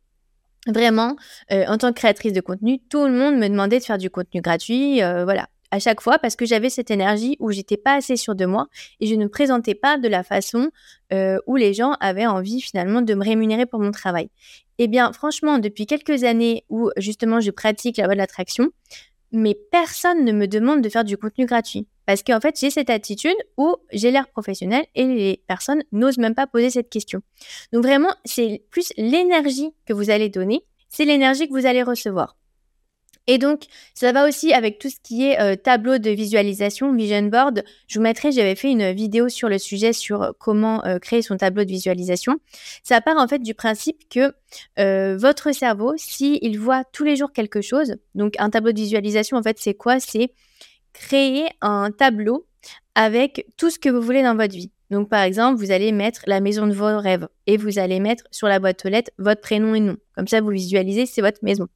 Vraiment, 0.68 1.16
euh, 1.50 1.64
en 1.66 1.76
tant 1.76 1.88
que 1.88 1.98
créatrice 1.98 2.32
de 2.32 2.40
contenu, 2.40 2.78
tout 2.88 3.04
le 3.04 3.12
monde 3.12 3.36
me 3.36 3.48
demandait 3.48 3.80
de 3.80 3.84
faire 3.84 3.98
du 3.98 4.10
contenu 4.10 4.40
gratuit, 4.40 5.02
euh, 5.02 5.24
voilà, 5.24 5.48
à 5.72 5.80
chaque 5.80 6.00
fois 6.00 6.18
parce 6.18 6.36
que 6.36 6.46
j'avais 6.46 6.70
cette 6.70 6.90
énergie 6.90 7.36
où 7.40 7.50
j'étais 7.50 7.76
pas 7.76 7.94
assez 7.94 8.16
sûre 8.16 8.36
de 8.36 8.46
moi 8.46 8.68
et 9.00 9.06
je 9.08 9.14
ne 9.16 9.26
présentais 9.26 9.74
pas 9.74 9.98
de 9.98 10.06
la 10.06 10.22
façon 10.22 10.70
euh, 11.12 11.38
où 11.48 11.56
les 11.56 11.74
gens 11.74 11.94
avaient 11.98 12.26
envie 12.26 12.60
finalement 12.60 13.02
de 13.02 13.14
me 13.14 13.24
rémunérer 13.24 13.66
pour 13.66 13.80
mon 13.80 13.90
travail. 13.90 14.30
Eh 14.78 14.86
bien, 14.86 15.12
franchement, 15.12 15.58
depuis 15.58 15.86
quelques 15.86 16.22
années 16.22 16.64
où 16.68 16.90
justement 16.96 17.40
je 17.40 17.50
pratique 17.50 17.96
la 17.96 18.04
loi 18.04 18.14
de 18.14 18.18
l'attraction, 18.18 18.70
mais 19.32 19.56
personne 19.72 20.24
ne 20.24 20.32
me 20.32 20.46
demande 20.46 20.82
de 20.82 20.88
faire 20.88 21.04
du 21.04 21.16
contenu 21.16 21.46
gratuit. 21.46 21.88
Parce 22.06 22.22
qu'en 22.22 22.40
fait, 22.40 22.58
j'ai 22.58 22.70
cette 22.70 22.90
attitude 22.90 23.36
où 23.56 23.76
j'ai 23.92 24.10
l'air 24.10 24.28
professionnel 24.28 24.84
et 24.94 25.06
les 25.06 25.42
personnes 25.46 25.82
n'osent 25.92 26.18
même 26.18 26.34
pas 26.34 26.46
poser 26.46 26.70
cette 26.70 26.90
question. 26.90 27.20
Donc 27.72 27.84
vraiment, 27.84 28.12
c'est 28.24 28.62
plus 28.70 28.92
l'énergie 28.96 29.72
que 29.86 29.92
vous 29.92 30.10
allez 30.10 30.28
donner, 30.28 30.64
c'est 30.88 31.04
l'énergie 31.04 31.46
que 31.48 31.52
vous 31.52 31.66
allez 31.66 31.82
recevoir. 31.82 32.36
Et 33.28 33.38
donc, 33.38 33.66
ça 33.94 34.10
va 34.10 34.26
aussi 34.26 34.52
avec 34.52 34.80
tout 34.80 34.90
ce 34.90 34.96
qui 35.00 35.28
est 35.28 35.40
euh, 35.40 35.54
tableau 35.54 35.98
de 35.98 36.10
visualisation, 36.10 36.92
vision 36.92 37.22
board. 37.22 37.62
Je 37.86 37.98
vous 37.98 38.02
mettrai, 38.02 38.32
j'avais 38.32 38.56
fait 38.56 38.70
une 38.70 38.90
vidéo 38.90 39.28
sur 39.28 39.48
le 39.48 39.58
sujet 39.58 39.92
sur 39.92 40.22
euh, 40.22 40.30
comment 40.38 40.84
euh, 40.84 40.98
créer 40.98 41.22
son 41.22 41.36
tableau 41.36 41.64
de 41.64 41.70
visualisation. 41.70 42.38
Ça 42.82 43.00
part 43.00 43.16
en 43.18 43.28
fait 43.28 43.38
du 43.38 43.54
principe 43.54 44.08
que 44.08 44.34
votre 45.16 45.52
cerveau, 45.52 45.94
s'il 45.96 46.58
voit 46.58 46.84
tous 46.84 47.04
les 47.04 47.14
jours 47.16 47.32
quelque 47.32 47.60
chose, 47.60 47.94
donc 48.14 48.34
un 48.38 48.50
tableau 48.50 48.72
de 48.72 48.80
visualisation, 48.80 49.36
en 49.36 49.42
fait, 49.42 49.58
c'est 49.60 49.74
quoi? 49.74 50.00
C'est 50.00 50.32
créer 50.92 51.48
un 51.60 51.90
tableau 51.90 52.46
avec 52.94 53.46
tout 53.56 53.70
ce 53.70 53.78
que 53.78 53.88
vous 53.88 54.02
voulez 54.02 54.22
dans 54.22 54.36
votre 54.36 54.54
vie. 54.54 54.70
Donc, 54.90 55.08
par 55.08 55.22
exemple, 55.22 55.58
vous 55.58 55.70
allez 55.70 55.90
mettre 55.90 56.22
la 56.26 56.40
maison 56.40 56.66
de 56.66 56.72
vos 56.72 56.98
rêves 56.98 57.26
et 57.46 57.56
vous 57.56 57.78
allez 57.78 57.98
mettre 57.98 58.24
sur 58.30 58.46
la 58.46 58.58
boîte 58.58 58.84
aux 58.84 58.90
lettres 58.90 59.10
votre 59.18 59.40
prénom 59.40 59.74
et 59.74 59.80
nom. 59.80 59.96
Comme 60.14 60.28
ça, 60.28 60.40
vous 60.42 60.50
visualisez, 60.50 61.06
c'est 61.06 61.22
votre 61.22 61.38
maison. 61.42 61.66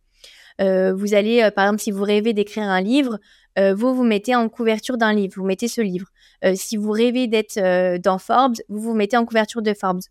Euh, 0.61 0.95
vous 0.95 1.15
allez, 1.15 1.43
euh, 1.43 1.51
par 1.51 1.65
exemple, 1.65 1.83
si 1.83 1.91
vous 1.91 2.05
rêvez 2.05 2.33
d'écrire 2.33 2.65
un 2.65 2.81
livre, 2.81 3.19
euh, 3.59 3.75
vous 3.75 3.95
vous 3.95 4.05
mettez 4.05 4.35
en 4.35 4.49
couverture 4.49 4.99
d'un 4.99 5.15
livre, 5.15 5.35
vous 5.37 5.47
mettez 5.47 5.69
ce 5.69 5.81
livre. 5.81 6.09
si 6.55 6.77
vous 6.77 6.91
rêvez 6.91 7.27
d'être 7.27 7.59
dans 8.03 8.19
Forbes, 8.19 8.57
vous 8.69 8.81
vous 8.81 8.95
mettez 8.95 9.17
en 9.17 9.25
couverture 9.25 9.63
de 9.63 9.73
Forbes. 9.73 10.03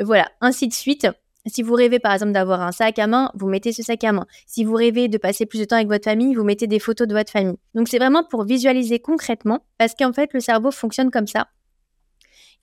voilà, 0.00 0.30
ainsi 0.40 0.68
de 0.68 0.72
suite. 0.72 1.08
Si 1.46 1.62
vous 1.62 1.74
rêvez 1.74 1.98
par 1.98 2.12
exemple 2.12 2.32
d'avoir 2.32 2.60
un 2.62 2.72
sac 2.72 2.98
à 2.98 3.06
main, 3.06 3.30
vous 3.34 3.48
mettez 3.48 3.72
ce 3.72 3.82
sac 3.82 4.02
à 4.04 4.12
main. 4.12 4.26
Si 4.46 4.64
vous 4.64 4.74
rêvez 4.74 5.08
de 5.08 5.18
passer 5.18 5.46
plus 5.46 5.60
de 5.60 5.64
temps 5.64 5.76
avec 5.76 5.88
votre 5.88 6.04
famille, 6.04 6.34
vous 6.34 6.44
mettez 6.44 6.66
des 6.66 6.78
photos 6.78 7.06
de 7.06 7.14
votre 7.14 7.30
famille. 7.30 7.56
Donc 7.74 7.88
c'est 7.88 7.98
vraiment 7.98 8.24
pour 8.24 8.44
visualiser 8.44 8.98
concrètement 8.98 9.64
parce 9.78 9.94
qu'en 9.94 10.12
fait 10.12 10.32
le 10.32 10.40
cerveau 10.40 10.70
fonctionne 10.70 11.10
comme 11.10 11.26
ça. 11.26 11.48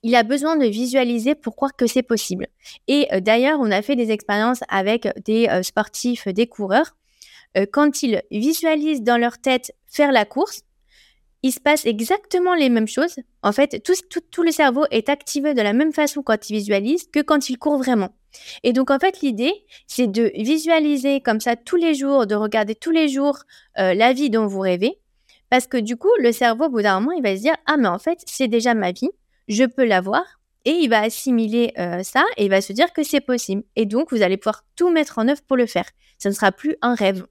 Il 0.02 0.14
a 0.14 0.22
besoin 0.22 0.56
de 0.56 0.66
visualiser 0.66 1.34
pour 1.34 1.56
croire 1.56 1.74
que 1.74 1.86
c'est 1.86 2.02
possible. 2.02 2.48
Et 2.88 3.08
d'ailleurs, 3.22 3.58
on 3.58 3.70
a 3.70 3.80
fait 3.80 3.96
des 3.96 4.10
expériences 4.10 4.60
avec 4.68 5.08
des 5.24 5.48
sportifs, 5.62 6.28
des 6.28 6.46
coureurs 6.46 6.94
euh, 7.56 7.66
quand 7.70 8.02
ils 8.02 8.22
visualisent 8.30 9.02
dans 9.02 9.16
leur 9.16 9.38
tête 9.38 9.72
faire 9.86 10.12
la 10.12 10.24
course, 10.24 10.62
il 11.44 11.52
se 11.52 11.60
passe 11.60 11.84
exactement 11.84 12.54
les 12.54 12.70
mêmes 12.70 12.88
choses. 12.88 13.16
En 13.42 13.52
fait, 13.52 13.82
tout, 13.82 14.42
le 14.42 14.50
cerveau 14.50 14.86
est 14.90 15.10
activé 15.10 15.52
de 15.52 15.60
la 15.60 15.74
même 15.74 15.92
façon 15.92 16.22
quand 16.22 16.48
il 16.48 16.54
visualise 16.54 17.06
que 17.12 17.20
quand 17.20 17.50
il 17.50 17.58
court 17.58 17.76
vraiment. 17.76 18.16
Et 18.62 18.72
donc, 18.72 18.90
en 18.90 18.98
fait, 18.98 19.20
l'idée, 19.20 19.52
c'est 19.86 20.06
de 20.06 20.32
visualiser 20.34 21.20
comme 21.20 21.40
ça 21.40 21.54
tous 21.54 21.76
les 21.76 21.94
jours, 21.94 22.26
de 22.26 22.34
regarder 22.34 22.74
tous 22.74 22.92
les 22.92 23.10
jours 23.10 23.40
euh, 23.78 23.92
la 23.92 24.14
vie 24.14 24.30
dont 24.30 24.46
vous 24.46 24.60
rêvez. 24.60 24.98
Parce 25.50 25.66
que 25.66 25.76
du 25.76 25.98
coup, 25.98 26.08
le 26.18 26.32
cerveau, 26.32 26.64
au 26.64 26.68
bout 26.70 26.80
d'un 26.80 26.98
moment, 26.98 27.12
il 27.12 27.22
va 27.22 27.36
se 27.36 27.42
dire 27.42 27.56
Ah, 27.66 27.76
mais 27.76 27.88
en 27.88 27.98
fait, 27.98 28.20
c'est 28.24 28.48
déjà 28.48 28.72
ma 28.72 28.92
vie, 28.92 29.10
je 29.46 29.64
peux 29.64 29.84
l'avoir. 29.84 30.24
Et 30.64 30.70
il 30.70 30.88
va 30.88 31.02
assimiler 31.02 31.74
euh, 31.78 32.02
ça 32.02 32.24
et 32.38 32.46
il 32.46 32.50
va 32.50 32.62
se 32.62 32.72
dire 32.72 32.90
que 32.94 33.02
c'est 33.02 33.20
possible. 33.20 33.64
Et 33.76 33.84
donc, 33.84 34.10
vous 34.12 34.22
allez 34.22 34.38
pouvoir 34.38 34.64
tout 34.76 34.88
mettre 34.88 35.18
en 35.18 35.28
œuvre 35.28 35.42
pour 35.46 35.58
le 35.58 35.66
faire. 35.66 35.90
Ça 36.16 36.30
ne 36.30 36.34
sera 36.34 36.52
plus 36.52 36.76
un 36.80 36.94
rêve. 36.94 37.26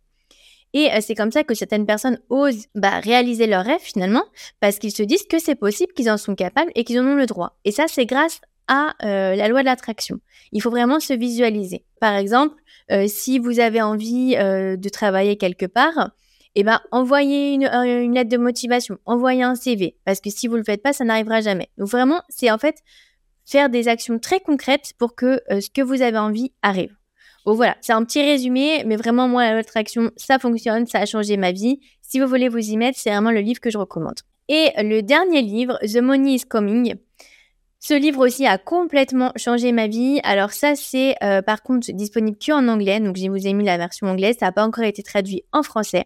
Et 0.74 0.92
euh, 0.92 1.00
c'est 1.02 1.16
comme 1.16 1.32
ça 1.32 1.44
que 1.44 1.54
certaines 1.54 1.86
personnes 1.86 2.20
osent 2.30 2.66
bah, 2.76 3.00
réaliser 3.00 3.48
leurs 3.48 3.66
rêves 3.66 3.82
finalement, 3.82 4.24
parce 4.60 4.80
qu'ils 4.80 4.92
se 4.92 5.04
disent 5.04 5.26
que 5.28 5.40
c'est 5.40 5.56
possible, 5.56 5.94
qu'ils 5.94 6.10
en 6.10 6.18
sont 6.18 6.36
capables 6.36 6.72
et 6.76 6.84
qu'ils 6.84 7.00
en 7.00 7.06
ont 7.06 7.16
le 7.16 7.26
droit. 7.26 7.58
Et 7.64 7.72
ça, 7.72 7.86
c'est 7.88 8.06
grâce 8.06 8.42
à 8.68 8.96
euh, 9.04 9.36
la 9.36 9.48
loi 9.48 9.62
de 9.62 9.66
l'attraction. 9.66 10.20
Il 10.52 10.62
faut 10.62 10.72
vraiment 10.72 11.00
se 11.00 11.14
visualiser. 11.14 11.86
Par 12.00 12.16
exemple, 12.16 12.56
euh, 12.92 13.06
si 13.08 13.38
vous 13.40 13.60
avez 13.60 13.82
envie 13.82 14.36
de 14.36 14.90
travailler 14.90 15.38
quelque 15.38 15.66
part, 15.66 16.12
eh 16.56 16.64
ben, 16.64 16.80
envoyez 16.92 17.54
une, 17.54 17.64
une, 17.66 18.14
lettre 18.14 18.30
de 18.30 18.38
motivation, 18.38 18.98
envoyez 19.06 19.44
un 19.44 19.56
CV, 19.56 19.96
parce 20.06 20.22
que 20.22 20.30
si 20.30 20.48
vous 20.48 20.56
le 20.56 20.64
faites 20.64 20.84
pas, 20.84 20.94
ça 20.94 21.04
n'arrivera 21.04 21.42
jamais. 21.42 21.70
Donc 21.78 21.88
vraiment, 21.90 22.22
c'est 22.30 22.52
en 22.52 22.60
fait 22.60 22.78
faire 23.46 23.70
des 23.70 23.88
actions 23.88 24.20
très 24.20 24.40
concrètes 24.40 24.94
pour 25.00 25.16
que 25.16 25.42
ce 25.50 25.70
que 25.70 25.82
vous 25.82 26.02
avez 26.02 26.20
envie 26.20 26.54
arrive. 26.62 26.96
Bon 27.46 27.54
voilà, 27.56 27.76
c'est 27.82 27.92
un 27.92 28.04
petit 28.06 28.22
résumé, 28.22 28.84
mais 28.86 28.96
vraiment 28.96 29.28
moi 29.28 29.44
la 29.44 29.58
attraction, 29.58 30.12
ça 30.16 30.40
fonctionne, 30.40 30.86
ça 30.88 31.00
a 31.00 31.06
changé 31.06 31.36
ma 31.36 31.52
vie. 31.52 31.82
Si 32.02 32.20
vous 32.20 32.28
voulez 32.28 32.48
vous 32.48 32.58
y 32.58 32.78
mettre, 32.78 32.98
c'est 32.98 33.10
vraiment 33.10 33.32
le 33.32 33.42
livre 33.42 33.60
que 33.60 33.70
je 33.70 33.78
recommande. 33.78 34.20
Et 34.48 34.72
le 34.78 35.02
dernier 35.02 35.42
livre, 35.42 35.78
The 35.82 36.02
Money 36.02 36.36
is 36.36 36.42
Coming. 36.42 36.96
Ce 37.80 37.94
livre 37.94 38.26
aussi 38.26 38.46
a 38.46 38.58
complètement 38.58 39.34
changé 39.36 39.74
ma 39.74 39.88
vie. 39.88 40.22
Alors 40.24 40.54
ça, 40.54 40.76
c'est 40.76 41.16
euh, 41.22 41.42
par 41.42 41.64
contre 41.64 41.92
disponible 41.92 42.38
qu'en 42.38 42.70
anglais, 42.70 43.02
donc 43.02 43.18
je 43.18 43.30
vous 43.30 43.46
ai 43.46 43.52
mis 43.52 43.66
la 43.66 43.78
version 43.78 44.08
anglaise, 44.08 44.38
ça 44.40 44.46
n'a 44.46 44.52
pas 44.54 44.66
encore 44.66 44.86
été 44.86 45.04
traduit 45.04 45.44
en 45.52 45.64
français. 45.64 46.06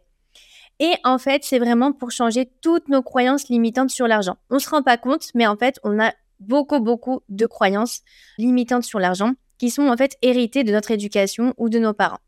Et 0.80 0.94
en 1.04 1.20
fait, 1.20 1.44
c'est 1.44 1.60
vraiment 1.60 1.92
pour 1.92 2.10
changer 2.10 2.50
toutes 2.62 2.90
nos 2.90 3.04
croyances 3.04 3.48
limitantes 3.50 3.92
sur 3.92 4.08
l'argent. 4.08 4.38
On 4.50 4.58
se 4.58 4.70
rend 4.70 4.82
pas 4.82 4.98
compte, 4.98 5.30
mais 5.36 5.46
en 5.46 5.56
fait, 5.56 5.80
on 5.84 6.00
a 6.00 6.14
beaucoup, 6.40 6.80
beaucoup 6.80 7.22
de 7.30 7.46
croyances 7.46 8.02
limitantes 8.40 8.84
sur 8.84 9.00
l'argent 9.00 9.34
qui 9.58 9.70
sont 9.70 9.88
en 9.88 9.98
fait 9.98 10.18
hérités 10.22 10.64
de 10.64 10.72
notre 10.72 10.92
éducation 10.92 11.54
ou 11.58 11.70
de 11.70 11.80
nos 11.80 11.94
parents. 11.94 12.20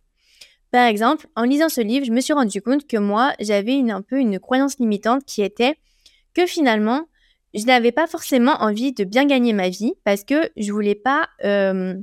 Par 0.72 0.86
exemple, 0.86 1.28
en 1.36 1.44
lisant 1.44 1.70
ce 1.70 1.82
livre, 1.82 2.06
je 2.06 2.12
me 2.12 2.22
suis 2.22 2.34
rendu 2.34 2.62
compte 2.62 2.86
que 2.88 2.98
moi, 2.98 3.34
j'avais 3.40 3.76
une, 3.76 3.92
un 3.92 4.02
peu 4.02 4.20
une 4.20 4.40
croyance 4.40 4.78
limitante 4.78 5.26
qui 5.26 5.42
était 5.42 5.76
que 6.36 6.46
finalement, 6.46 7.08
je 7.56 7.66
n'avais 7.66 7.92
pas 7.92 8.06
forcément 8.06 8.54
envie 8.62 8.94
de 8.94 9.04
bien 9.04 9.26
gagner 9.26 9.54
ma 9.54 9.70
vie 9.70 9.94
parce 10.04 10.24
que 10.24 10.50
je 10.56 10.72
voulais 10.72 10.96
pas 10.96 11.28
euh, 11.44 11.96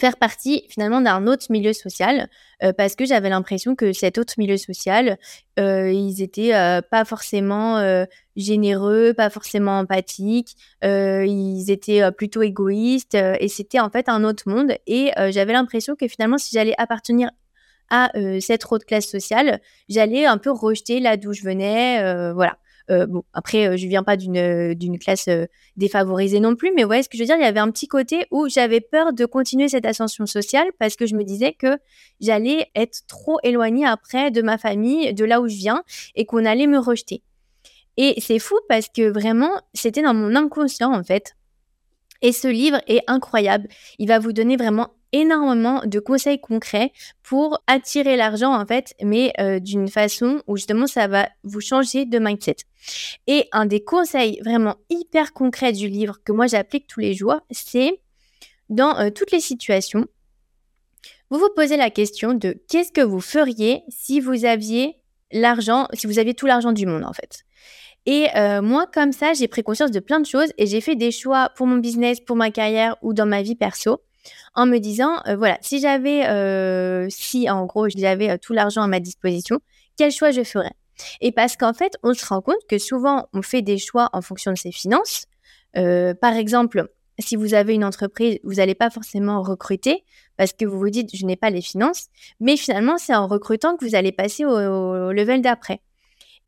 faire 0.00 0.16
partie 0.16 0.64
finalement 0.68 1.00
d'un 1.02 1.26
autre 1.26 1.46
milieu 1.50 1.72
social 1.74 2.28
euh, 2.62 2.72
parce 2.72 2.96
que 2.96 3.04
j'avais 3.04 3.28
l'impression 3.28 3.76
que 3.76 3.92
cet 3.92 4.16
autre 4.16 4.34
milieu 4.38 4.56
social, 4.56 5.18
euh, 5.58 5.92
ils 5.92 6.22
étaient 6.22 6.54
euh, 6.54 6.80
pas 6.80 7.04
forcément 7.04 7.50
généreux, 8.34 9.12
pas 9.14 9.28
forcément 9.28 9.78
empathiques, 9.78 10.56
ils 10.82 11.70
étaient 11.70 12.10
plutôt 12.12 12.42
égoïstes 12.42 13.14
et 13.14 13.48
c'était 13.48 13.80
en 13.80 13.90
fait 13.90 14.08
un 14.08 14.24
autre 14.24 14.44
monde 14.46 14.72
et 14.86 15.10
j'avais 15.30 15.52
l'impression 15.52 15.94
que 15.94 16.08
finalement 16.08 16.38
si 16.38 16.50
j'allais 16.54 16.74
appartenir 16.78 17.30
à 17.90 18.10
cette 18.40 18.64
autre 18.70 18.86
classe 18.86 19.06
sociale, 19.06 19.60
j'allais 19.88 20.24
un 20.24 20.38
peu 20.38 20.50
rejeter 20.50 21.00
là 21.00 21.16
d'où 21.16 21.32
je 21.32 21.42
venais, 21.42 22.32
voilà. 22.32 22.56
Euh, 22.90 23.06
bon, 23.06 23.22
après, 23.32 23.68
euh, 23.68 23.76
je 23.76 23.86
viens 23.86 24.02
pas 24.02 24.16
d'une 24.16 24.36
euh, 24.36 24.74
d'une 24.74 24.98
classe 24.98 25.28
défavorisée 25.76 26.40
non 26.40 26.56
plus, 26.56 26.72
mais 26.74 26.84
ouais, 26.84 27.02
ce 27.02 27.08
que 27.08 27.16
je 27.16 27.22
veux 27.22 27.26
dire, 27.26 27.36
il 27.36 27.42
y 27.42 27.46
avait 27.46 27.60
un 27.60 27.70
petit 27.70 27.88
côté 27.88 28.26
où 28.30 28.48
j'avais 28.48 28.80
peur 28.80 29.12
de 29.12 29.24
continuer 29.26 29.68
cette 29.68 29.86
ascension 29.86 30.26
sociale 30.26 30.68
parce 30.78 30.96
que 30.96 31.06
je 31.06 31.14
me 31.14 31.24
disais 31.24 31.52
que 31.52 31.78
j'allais 32.20 32.70
être 32.74 33.02
trop 33.06 33.38
éloignée 33.42 33.86
après 33.86 34.30
de 34.30 34.42
ma 34.42 34.58
famille, 34.58 35.14
de 35.14 35.24
là 35.24 35.40
où 35.40 35.48
je 35.48 35.56
viens, 35.56 35.82
et 36.14 36.26
qu'on 36.26 36.44
allait 36.44 36.66
me 36.66 36.78
rejeter. 36.78 37.22
Et 37.96 38.14
c'est 38.20 38.38
fou 38.38 38.58
parce 38.68 38.88
que 38.88 39.08
vraiment, 39.08 39.60
c'était 39.74 40.02
dans 40.02 40.14
mon 40.14 40.34
inconscient 40.34 40.92
en 40.92 41.04
fait. 41.04 41.36
Et 42.22 42.32
ce 42.32 42.48
livre 42.48 42.80
est 42.86 43.02
incroyable. 43.06 43.68
Il 43.98 44.08
va 44.08 44.18
vous 44.18 44.32
donner 44.32 44.56
vraiment 44.56 44.90
énormément 45.12 45.82
de 45.84 45.98
conseils 45.98 46.40
concrets 46.40 46.92
pour 47.22 47.62
attirer 47.66 48.16
l'argent 48.16 48.54
en 48.54 48.66
fait, 48.66 48.94
mais 49.02 49.32
euh, 49.40 49.58
d'une 49.58 49.88
façon 49.88 50.42
où 50.46 50.56
justement 50.56 50.86
ça 50.86 51.06
va 51.08 51.28
vous 51.42 51.60
changer 51.60 52.04
de 52.04 52.18
mindset. 52.18 52.56
Et 53.26 53.48
un 53.52 53.66
des 53.66 53.82
conseils 53.82 54.40
vraiment 54.44 54.76
hyper 54.88 55.32
concrets 55.32 55.72
du 55.72 55.88
livre 55.88 56.18
que 56.24 56.32
moi 56.32 56.46
j'applique 56.46 56.86
tous 56.86 57.00
les 57.00 57.14
jours, 57.14 57.40
c'est 57.50 58.00
dans 58.68 58.98
euh, 58.98 59.10
toutes 59.10 59.32
les 59.32 59.40
situations, 59.40 60.06
vous 61.30 61.38
vous 61.38 61.50
posez 61.54 61.76
la 61.76 61.90
question 61.90 62.34
de 62.34 62.56
qu'est-ce 62.68 62.92
que 62.92 63.00
vous 63.00 63.20
feriez 63.20 63.82
si 63.88 64.20
vous 64.20 64.44
aviez 64.44 64.96
l'argent, 65.32 65.86
si 65.92 66.06
vous 66.06 66.18
aviez 66.18 66.34
tout 66.34 66.46
l'argent 66.46 66.72
du 66.72 66.86
monde 66.86 67.04
en 67.04 67.12
fait? 67.12 67.44
Et 68.06 68.28
euh, 68.34 68.62
moi, 68.62 68.86
comme 68.92 69.12
ça, 69.12 69.34
j'ai 69.34 69.46
pris 69.46 69.62
conscience 69.62 69.90
de 69.90 70.00
plein 70.00 70.20
de 70.20 70.26
choses 70.26 70.52
et 70.56 70.66
j'ai 70.66 70.80
fait 70.80 70.96
des 70.96 71.10
choix 71.10 71.50
pour 71.54 71.66
mon 71.66 71.76
business, 71.76 72.18
pour 72.20 72.34
ma 72.34 72.50
carrière 72.50 72.96
ou 73.02 73.12
dans 73.12 73.26
ma 73.26 73.42
vie 73.42 73.56
perso 73.56 74.00
en 74.54 74.66
me 74.66 74.78
disant, 74.78 75.20
voilà, 75.36 75.58
si 75.60 75.80
j'avais, 75.80 77.08
si 77.10 77.48
en 77.50 77.66
gros 77.66 77.88
j'avais 77.88 78.38
tout 78.38 78.52
l'argent 78.52 78.82
à 78.82 78.86
ma 78.86 79.00
disposition, 79.00 79.60
quel 79.96 80.12
choix 80.12 80.30
je 80.30 80.42
ferais? 80.42 80.72
Et 81.20 81.32
parce 81.32 81.56
qu'en 81.56 81.72
fait, 81.72 81.94
on 82.02 82.14
se 82.14 82.24
rend 82.26 82.42
compte 82.42 82.60
que 82.68 82.78
souvent 82.78 83.28
on 83.32 83.42
fait 83.42 83.62
des 83.62 83.78
choix 83.78 84.10
en 84.12 84.22
fonction 84.22 84.52
de 84.52 84.58
ses 84.58 84.72
finances. 84.72 85.26
par 85.74 86.34
exemple, 86.34 86.88
si 87.20 87.36
vous 87.36 87.54
avez 87.54 87.74
une 87.74 87.84
entreprise, 87.84 88.38
vous 88.44 88.54
n'allez 88.54 88.74
pas 88.74 88.90
forcément 88.90 89.42
recruter 89.42 90.04
parce 90.36 90.52
que 90.52 90.64
vous 90.64 90.78
vous 90.78 90.90
dites 90.90 91.14
je 91.14 91.26
n'ai 91.26 91.36
pas 91.36 91.50
les 91.50 91.62
finances, 91.62 92.06
mais 92.40 92.56
finalement 92.56 92.98
c'est 92.98 93.14
en 93.14 93.26
recrutant 93.26 93.76
que 93.76 93.84
vous 93.84 93.94
allez 93.94 94.12
passer 94.12 94.44
au, 94.44 95.12
level 95.12 95.42
d'après. 95.42 95.80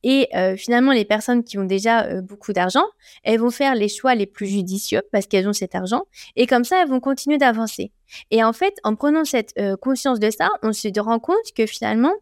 Et 0.03 0.29
euh, 0.35 0.57
finalement, 0.57 0.93
les 0.93 1.05
personnes 1.05 1.45
qui 1.45 1.59
ont 1.59 1.65
déjà 1.65 2.05
euh, 2.05 2.23
beaucoup 2.23 2.53
d'argent, 2.53 2.85
elles 3.23 3.39
vont 3.39 3.51
faire 3.51 3.75
les 3.75 3.89
choix 3.89 4.15
les 4.15 4.27
plus 4.27 4.47
judicieux 4.47 5.03
parce 5.13 5.27
qu'elles 5.27 5.49
ont 5.49 5.53
cet 5.53 5.75
argent. 5.75 6.03
Et 6.37 6.47
comme 6.47 6.65
ça, 6.65 6.83
elles 6.83 6.89
vont 6.89 7.01
continuer 7.01 7.39
d'avancer. 7.39 7.93
Et 8.31 8.43
en 8.43 8.53
fait, 8.53 8.75
en 8.85 8.97
prenant 8.97 9.25
cette 9.25 9.53
euh, 9.59 9.77
conscience 9.77 10.19
de 10.19 10.31
ça, 10.31 10.51
on 10.63 10.73
se 10.73 10.89
rend 11.01 11.21
compte 11.21 11.53
que 11.57 11.67
finalement, 11.67 12.13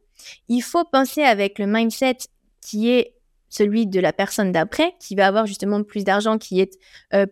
il 0.48 0.60
faut 0.60 0.84
penser 0.84 1.22
avec 1.22 1.58
le 1.58 1.66
mindset 1.66 2.18
qui 2.60 2.90
est 2.90 3.14
celui 3.48 3.86
de 3.86 3.98
la 3.98 4.12
personne 4.12 4.52
d'après, 4.52 4.94
qui 5.00 5.16
va 5.16 5.26
avoir 5.26 5.46
justement 5.46 5.82
plus 5.82 6.04
d'argent, 6.04 6.38
qui 6.38 6.60
est 6.60 6.78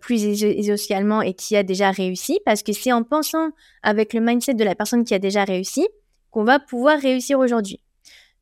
plus 0.00 0.64
socialement 0.66 1.22
et 1.22 1.32
qui 1.32 1.54
a 1.54 1.62
déjà 1.62 1.92
réussi, 1.92 2.40
parce 2.44 2.64
que 2.64 2.72
c'est 2.72 2.90
en 2.90 3.04
pensant 3.04 3.50
avec 3.84 4.14
le 4.14 4.20
mindset 4.20 4.54
de 4.54 4.64
la 4.64 4.74
personne 4.74 5.04
qui 5.04 5.14
a 5.14 5.20
déjà 5.20 5.44
réussi 5.44 5.86
qu'on 6.32 6.42
va 6.42 6.58
pouvoir 6.58 6.98
réussir 6.98 7.38
aujourd'hui. 7.38 7.80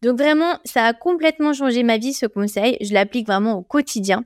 Donc 0.02 0.18
vraiment, 0.18 0.58
ça 0.64 0.84
a 0.86 0.92
complètement 0.92 1.52
changé 1.52 1.82
ma 1.82 1.98
vie, 1.98 2.12
ce 2.12 2.26
conseil. 2.26 2.76
Je 2.80 2.92
l'applique 2.92 3.26
vraiment 3.26 3.54
au 3.54 3.62
quotidien. 3.62 4.24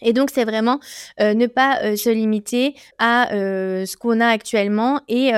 Et 0.00 0.12
donc, 0.12 0.30
c'est 0.30 0.44
vraiment 0.44 0.80
euh, 1.20 1.34
ne 1.34 1.46
pas 1.46 1.80
euh, 1.82 1.96
se 1.96 2.10
limiter 2.10 2.74
à 2.98 3.28
ce 3.30 3.96
qu'on 3.96 4.20
a 4.20 4.26
actuellement 4.26 5.00
et 5.08 5.32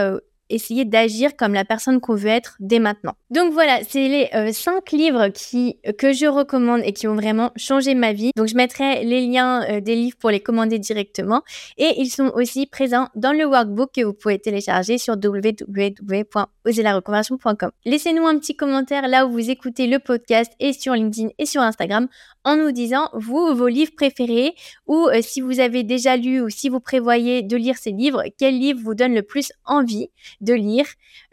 essayer 0.54 0.84
d'agir 0.84 1.37
comme 1.37 1.54
la 1.54 1.64
personne 1.64 2.00
qu'on 2.00 2.14
veut 2.14 2.28
être 2.28 2.56
dès 2.61 2.78
maintenant. 2.78 3.14
Donc 3.30 3.52
voilà, 3.52 3.80
c'est 3.88 4.06
les 4.08 4.28
euh, 4.34 4.52
cinq 4.52 4.92
livres 4.92 5.28
qui, 5.28 5.78
que 5.99 6.12
je 6.12 6.26
recommande 6.26 6.82
et 6.84 6.92
qui 6.92 7.08
ont 7.08 7.14
vraiment 7.14 7.50
changé 7.56 7.94
ma 7.94 8.12
vie. 8.12 8.32
Donc 8.37 8.46
je 8.46 8.54
mettrai 8.54 9.02
les 9.04 9.26
liens 9.26 9.64
euh, 9.68 9.80
des 9.80 9.96
livres 9.96 10.16
pour 10.18 10.30
les 10.30 10.40
commander 10.40 10.78
directement 10.78 11.42
et 11.76 11.94
ils 11.99 12.11
sont 12.11 12.30
aussi 12.34 12.66
présents 12.66 13.08
dans 13.14 13.32
le 13.32 13.44
workbook 13.44 13.92
que 13.92 14.02
vous 14.02 14.12
pouvez 14.12 14.38
télécharger 14.38 14.99
sur 14.99 15.14
www.oselareconversion.com. 15.14 17.70
Laissez-nous 17.84 18.26
un 18.26 18.38
petit 18.38 18.56
commentaire 18.56 19.08
là 19.08 19.26
où 19.26 19.32
vous 19.32 19.50
écoutez 19.50 19.87
le 19.87 19.99
podcast 19.99 20.52
et 20.61 20.73
sur 20.73 20.94
LinkedIn 20.94 21.28
et 21.38 21.46
sur 21.46 21.62
Instagram 21.62 22.08
en 22.44 22.56
nous 22.56 22.73
disant 22.73 23.08
vous 23.14 23.54
vos 23.54 23.68
livres 23.68 23.94
préférés 23.96 24.54
ou 24.87 25.08
euh, 25.08 25.20
si 25.23 25.40
vous 25.40 25.61
avez 25.61 25.82
déjà 25.82 26.16
lu 26.16 26.40
ou 26.40 26.50
si 26.50 26.68
vous 26.68 26.80
prévoyez 26.80 27.42
de 27.42 27.56
lire 27.56 27.76
ces 27.76 27.90
livres, 27.90 28.23
quel 28.38 28.58
livre 28.58 28.80
vous 28.82 28.94
donne 28.94 29.14
le 29.14 29.23
plus 29.23 29.52
envie 29.64 30.08
de 30.45 30.55
lire. 30.55 30.87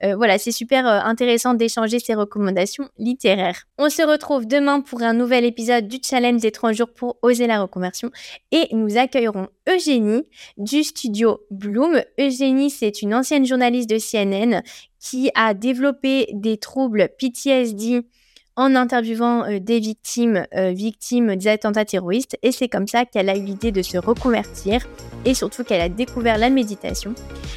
Euh, 0.04 0.16
voilà, 0.16 0.38
c'est 0.38 0.52
super 0.52 0.88
euh, 0.88 1.00
intéressant 1.04 1.54
d'échanger 1.54 2.00
ces 2.00 2.16
recommandations 2.16 2.90
littéraires. 2.98 3.64
On 3.78 3.90
se 3.90 4.02
retrouve 4.02 4.48
demain 4.48 4.82
pour 4.82 5.02
un 5.04 5.14
nouvel 5.14 5.46
épisode 5.46 5.88
du 5.88 5.98
challenge 6.04 6.42
des 6.42 6.52
30 6.52 6.74
jours 6.74 6.94
pour 6.94 7.18
oser 7.22 7.48
la 7.48 7.62
reconversion 7.62 8.12
et 8.52 8.68
nous 8.72 8.98
accueillerons 8.98 9.48
Eugénie 9.70 10.24
du 10.58 10.84
studio 10.84 11.42
Bloom. 11.52 12.02
Eugénie, 12.20 12.70
c'est 12.70 13.02
une 13.02 13.14
ancienne 13.14 13.46
journaliste 13.46 13.90
de 13.90 13.98
CNN 13.98 14.62
qui 15.00 15.32
a 15.36 15.54
développé 15.54 16.28
des 16.34 16.58
troubles 16.58 17.10
PTSD 17.20 18.02
en 18.56 18.76
interviewant 18.76 19.46
euh, 19.46 19.60
des 19.60 19.80
victimes, 19.80 20.46
euh, 20.56 20.72
victimes 20.72 21.36
des 21.36 21.48
attentats 21.48 21.86
terroristes. 21.86 22.38
Et 22.44 22.52
c'est 22.52 22.68
comme 22.68 22.88
ça 22.88 23.06
qu'elle 23.06 23.30
a 23.30 23.38
eu 23.38 23.42
l'idée 23.42 23.72
de 23.72 23.82
se 23.82 23.98
reconvertir 23.98 24.86
et 25.26 25.34
surtout 25.34 25.64
qu'elle 25.64 25.82
a 25.82 25.90
découvert 25.90 26.38
la 26.38 26.50
méditation. 26.50 27.14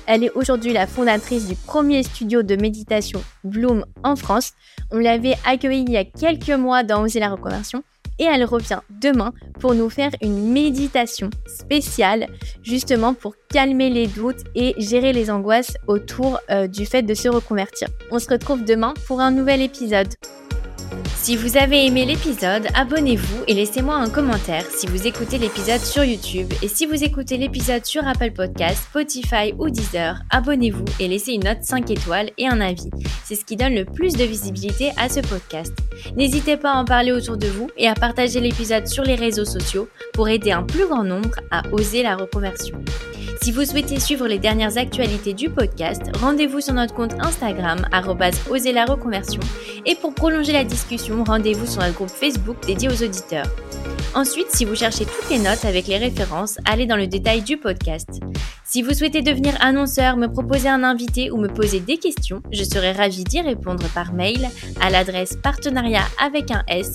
Elle 0.06 0.24
est 0.24 0.30
aujourd'hui 0.34 0.72
la 0.72 0.86
fondatrice 0.86 1.48
du 1.48 1.54
premier 1.54 2.02
studio 2.02 2.42
de 2.42 2.56
méditation 2.56 3.22
Bloom 3.42 3.84
en 4.02 4.16
France. 4.16 4.52
On 4.90 4.98
l'avait 4.98 5.36
accueillie 5.46 5.84
il 5.86 5.92
y 5.92 5.96
a 5.96 6.04
quelques 6.04 6.50
mois 6.50 6.82
dans 6.82 7.02
Oser 7.02 7.20
la 7.20 7.30
reconversion 7.30 7.82
et 8.18 8.24
elle 8.24 8.44
revient 8.44 8.80
demain 8.90 9.32
pour 9.60 9.74
nous 9.74 9.90
faire 9.90 10.10
une 10.22 10.52
méditation 10.52 11.30
spéciale 11.46 12.28
justement 12.62 13.14
pour 13.14 13.34
calmer 13.50 13.90
les 13.90 14.06
doutes 14.06 14.44
et 14.54 14.74
gérer 14.78 15.12
les 15.12 15.30
angoisses 15.30 15.76
autour 15.86 16.38
euh, 16.50 16.66
du 16.66 16.86
fait 16.86 17.02
de 17.02 17.14
se 17.14 17.28
reconvertir. 17.28 17.88
On 18.10 18.18
se 18.18 18.28
retrouve 18.28 18.64
demain 18.64 18.94
pour 19.06 19.20
un 19.20 19.30
nouvel 19.30 19.62
épisode. 19.62 20.08
Si 21.24 21.36
vous 21.36 21.56
avez 21.56 21.86
aimé 21.86 22.04
l'épisode, 22.04 22.66
abonnez-vous 22.74 23.44
et 23.48 23.54
laissez-moi 23.54 23.94
un 23.94 24.10
commentaire 24.10 24.66
si 24.66 24.86
vous 24.86 25.06
écoutez 25.06 25.38
l'épisode 25.38 25.80
sur 25.80 26.04
YouTube. 26.04 26.52
Et 26.60 26.68
si 26.68 26.84
vous 26.84 27.02
écoutez 27.02 27.38
l'épisode 27.38 27.86
sur 27.86 28.06
Apple 28.06 28.32
Podcast, 28.32 28.84
Spotify 28.90 29.54
ou 29.58 29.70
Deezer, 29.70 30.18
abonnez-vous 30.28 30.84
et 31.00 31.08
laissez 31.08 31.32
une 31.32 31.44
note 31.44 31.62
5 31.62 31.90
étoiles 31.90 32.30
et 32.36 32.46
un 32.46 32.60
avis. 32.60 32.90
C'est 33.24 33.36
ce 33.36 33.46
qui 33.46 33.56
donne 33.56 33.74
le 33.74 33.86
plus 33.86 34.12
de 34.12 34.24
visibilité 34.24 34.92
à 34.98 35.08
ce 35.08 35.20
podcast. 35.20 35.72
N'hésitez 36.14 36.58
pas 36.58 36.72
à 36.72 36.76
en 36.76 36.84
parler 36.84 37.10
autour 37.10 37.38
de 37.38 37.46
vous 37.46 37.70
et 37.78 37.88
à 37.88 37.94
partager 37.94 38.40
l'épisode 38.40 38.86
sur 38.86 39.02
les 39.02 39.14
réseaux 39.14 39.46
sociaux 39.46 39.88
pour 40.12 40.28
aider 40.28 40.52
un 40.52 40.64
plus 40.64 40.86
grand 40.86 41.04
nombre 41.04 41.36
à 41.50 41.62
oser 41.72 42.02
la 42.02 42.16
reconversion. 42.16 42.84
Si 43.40 43.52
vous 43.52 43.64
souhaitez 43.64 44.00
suivre 44.00 44.26
les 44.26 44.38
dernières 44.38 44.78
actualités 44.78 45.34
du 45.34 45.50
podcast, 45.50 46.02
rendez-vous 46.20 46.60
sur 46.60 46.74
notre 46.74 46.94
compte 46.94 47.14
Instagram 47.20 47.86
oser 48.50 48.72
la 48.72 48.84
reconversion 48.84 49.40
et 49.84 49.94
pour 49.94 50.14
prolonger 50.14 50.52
la 50.52 50.64
discussion, 50.64 51.24
rendez-vous 51.24 51.66
sur 51.66 51.82
notre 51.82 51.94
groupe 51.94 52.10
Facebook 52.10 52.56
dédié 52.66 52.88
aux 52.88 53.02
auditeurs. 53.02 53.46
Ensuite, 54.14 54.50
si 54.50 54.64
vous 54.64 54.76
cherchez 54.76 55.04
toutes 55.04 55.30
les 55.30 55.38
notes 55.38 55.64
avec 55.64 55.86
les 55.86 55.98
références, 55.98 56.58
allez 56.64 56.86
dans 56.86 56.96
le 56.96 57.06
détail 57.06 57.42
du 57.42 57.56
podcast. 57.56 58.20
Si 58.64 58.82
vous 58.82 58.94
souhaitez 58.94 59.22
devenir 59.22 59.54
annonceur, 59.60 60.16
me 60.16 60.28
proposer 60.28 60.68
un 60.68 60.84
invité 60.84 61.30
ou 61.30 61.36
me 61.36 61.48
poser 61.48 61.80
des 61.80 61.98
questions, 61.98 62.42
je 62.52 62.64
serai 62.64 62.92
ravie 62.92 63.24
d'y 63.24 63.40
répondre 63.40 63.86
par 63.94 64.12
mail 64.12 64.48
à 64.80 64.90
l'adresse 64.90 65.36
partenariat 65.36 66.04
avec 66.20 66.50
un 66.50 66.62
s 66.68 66.92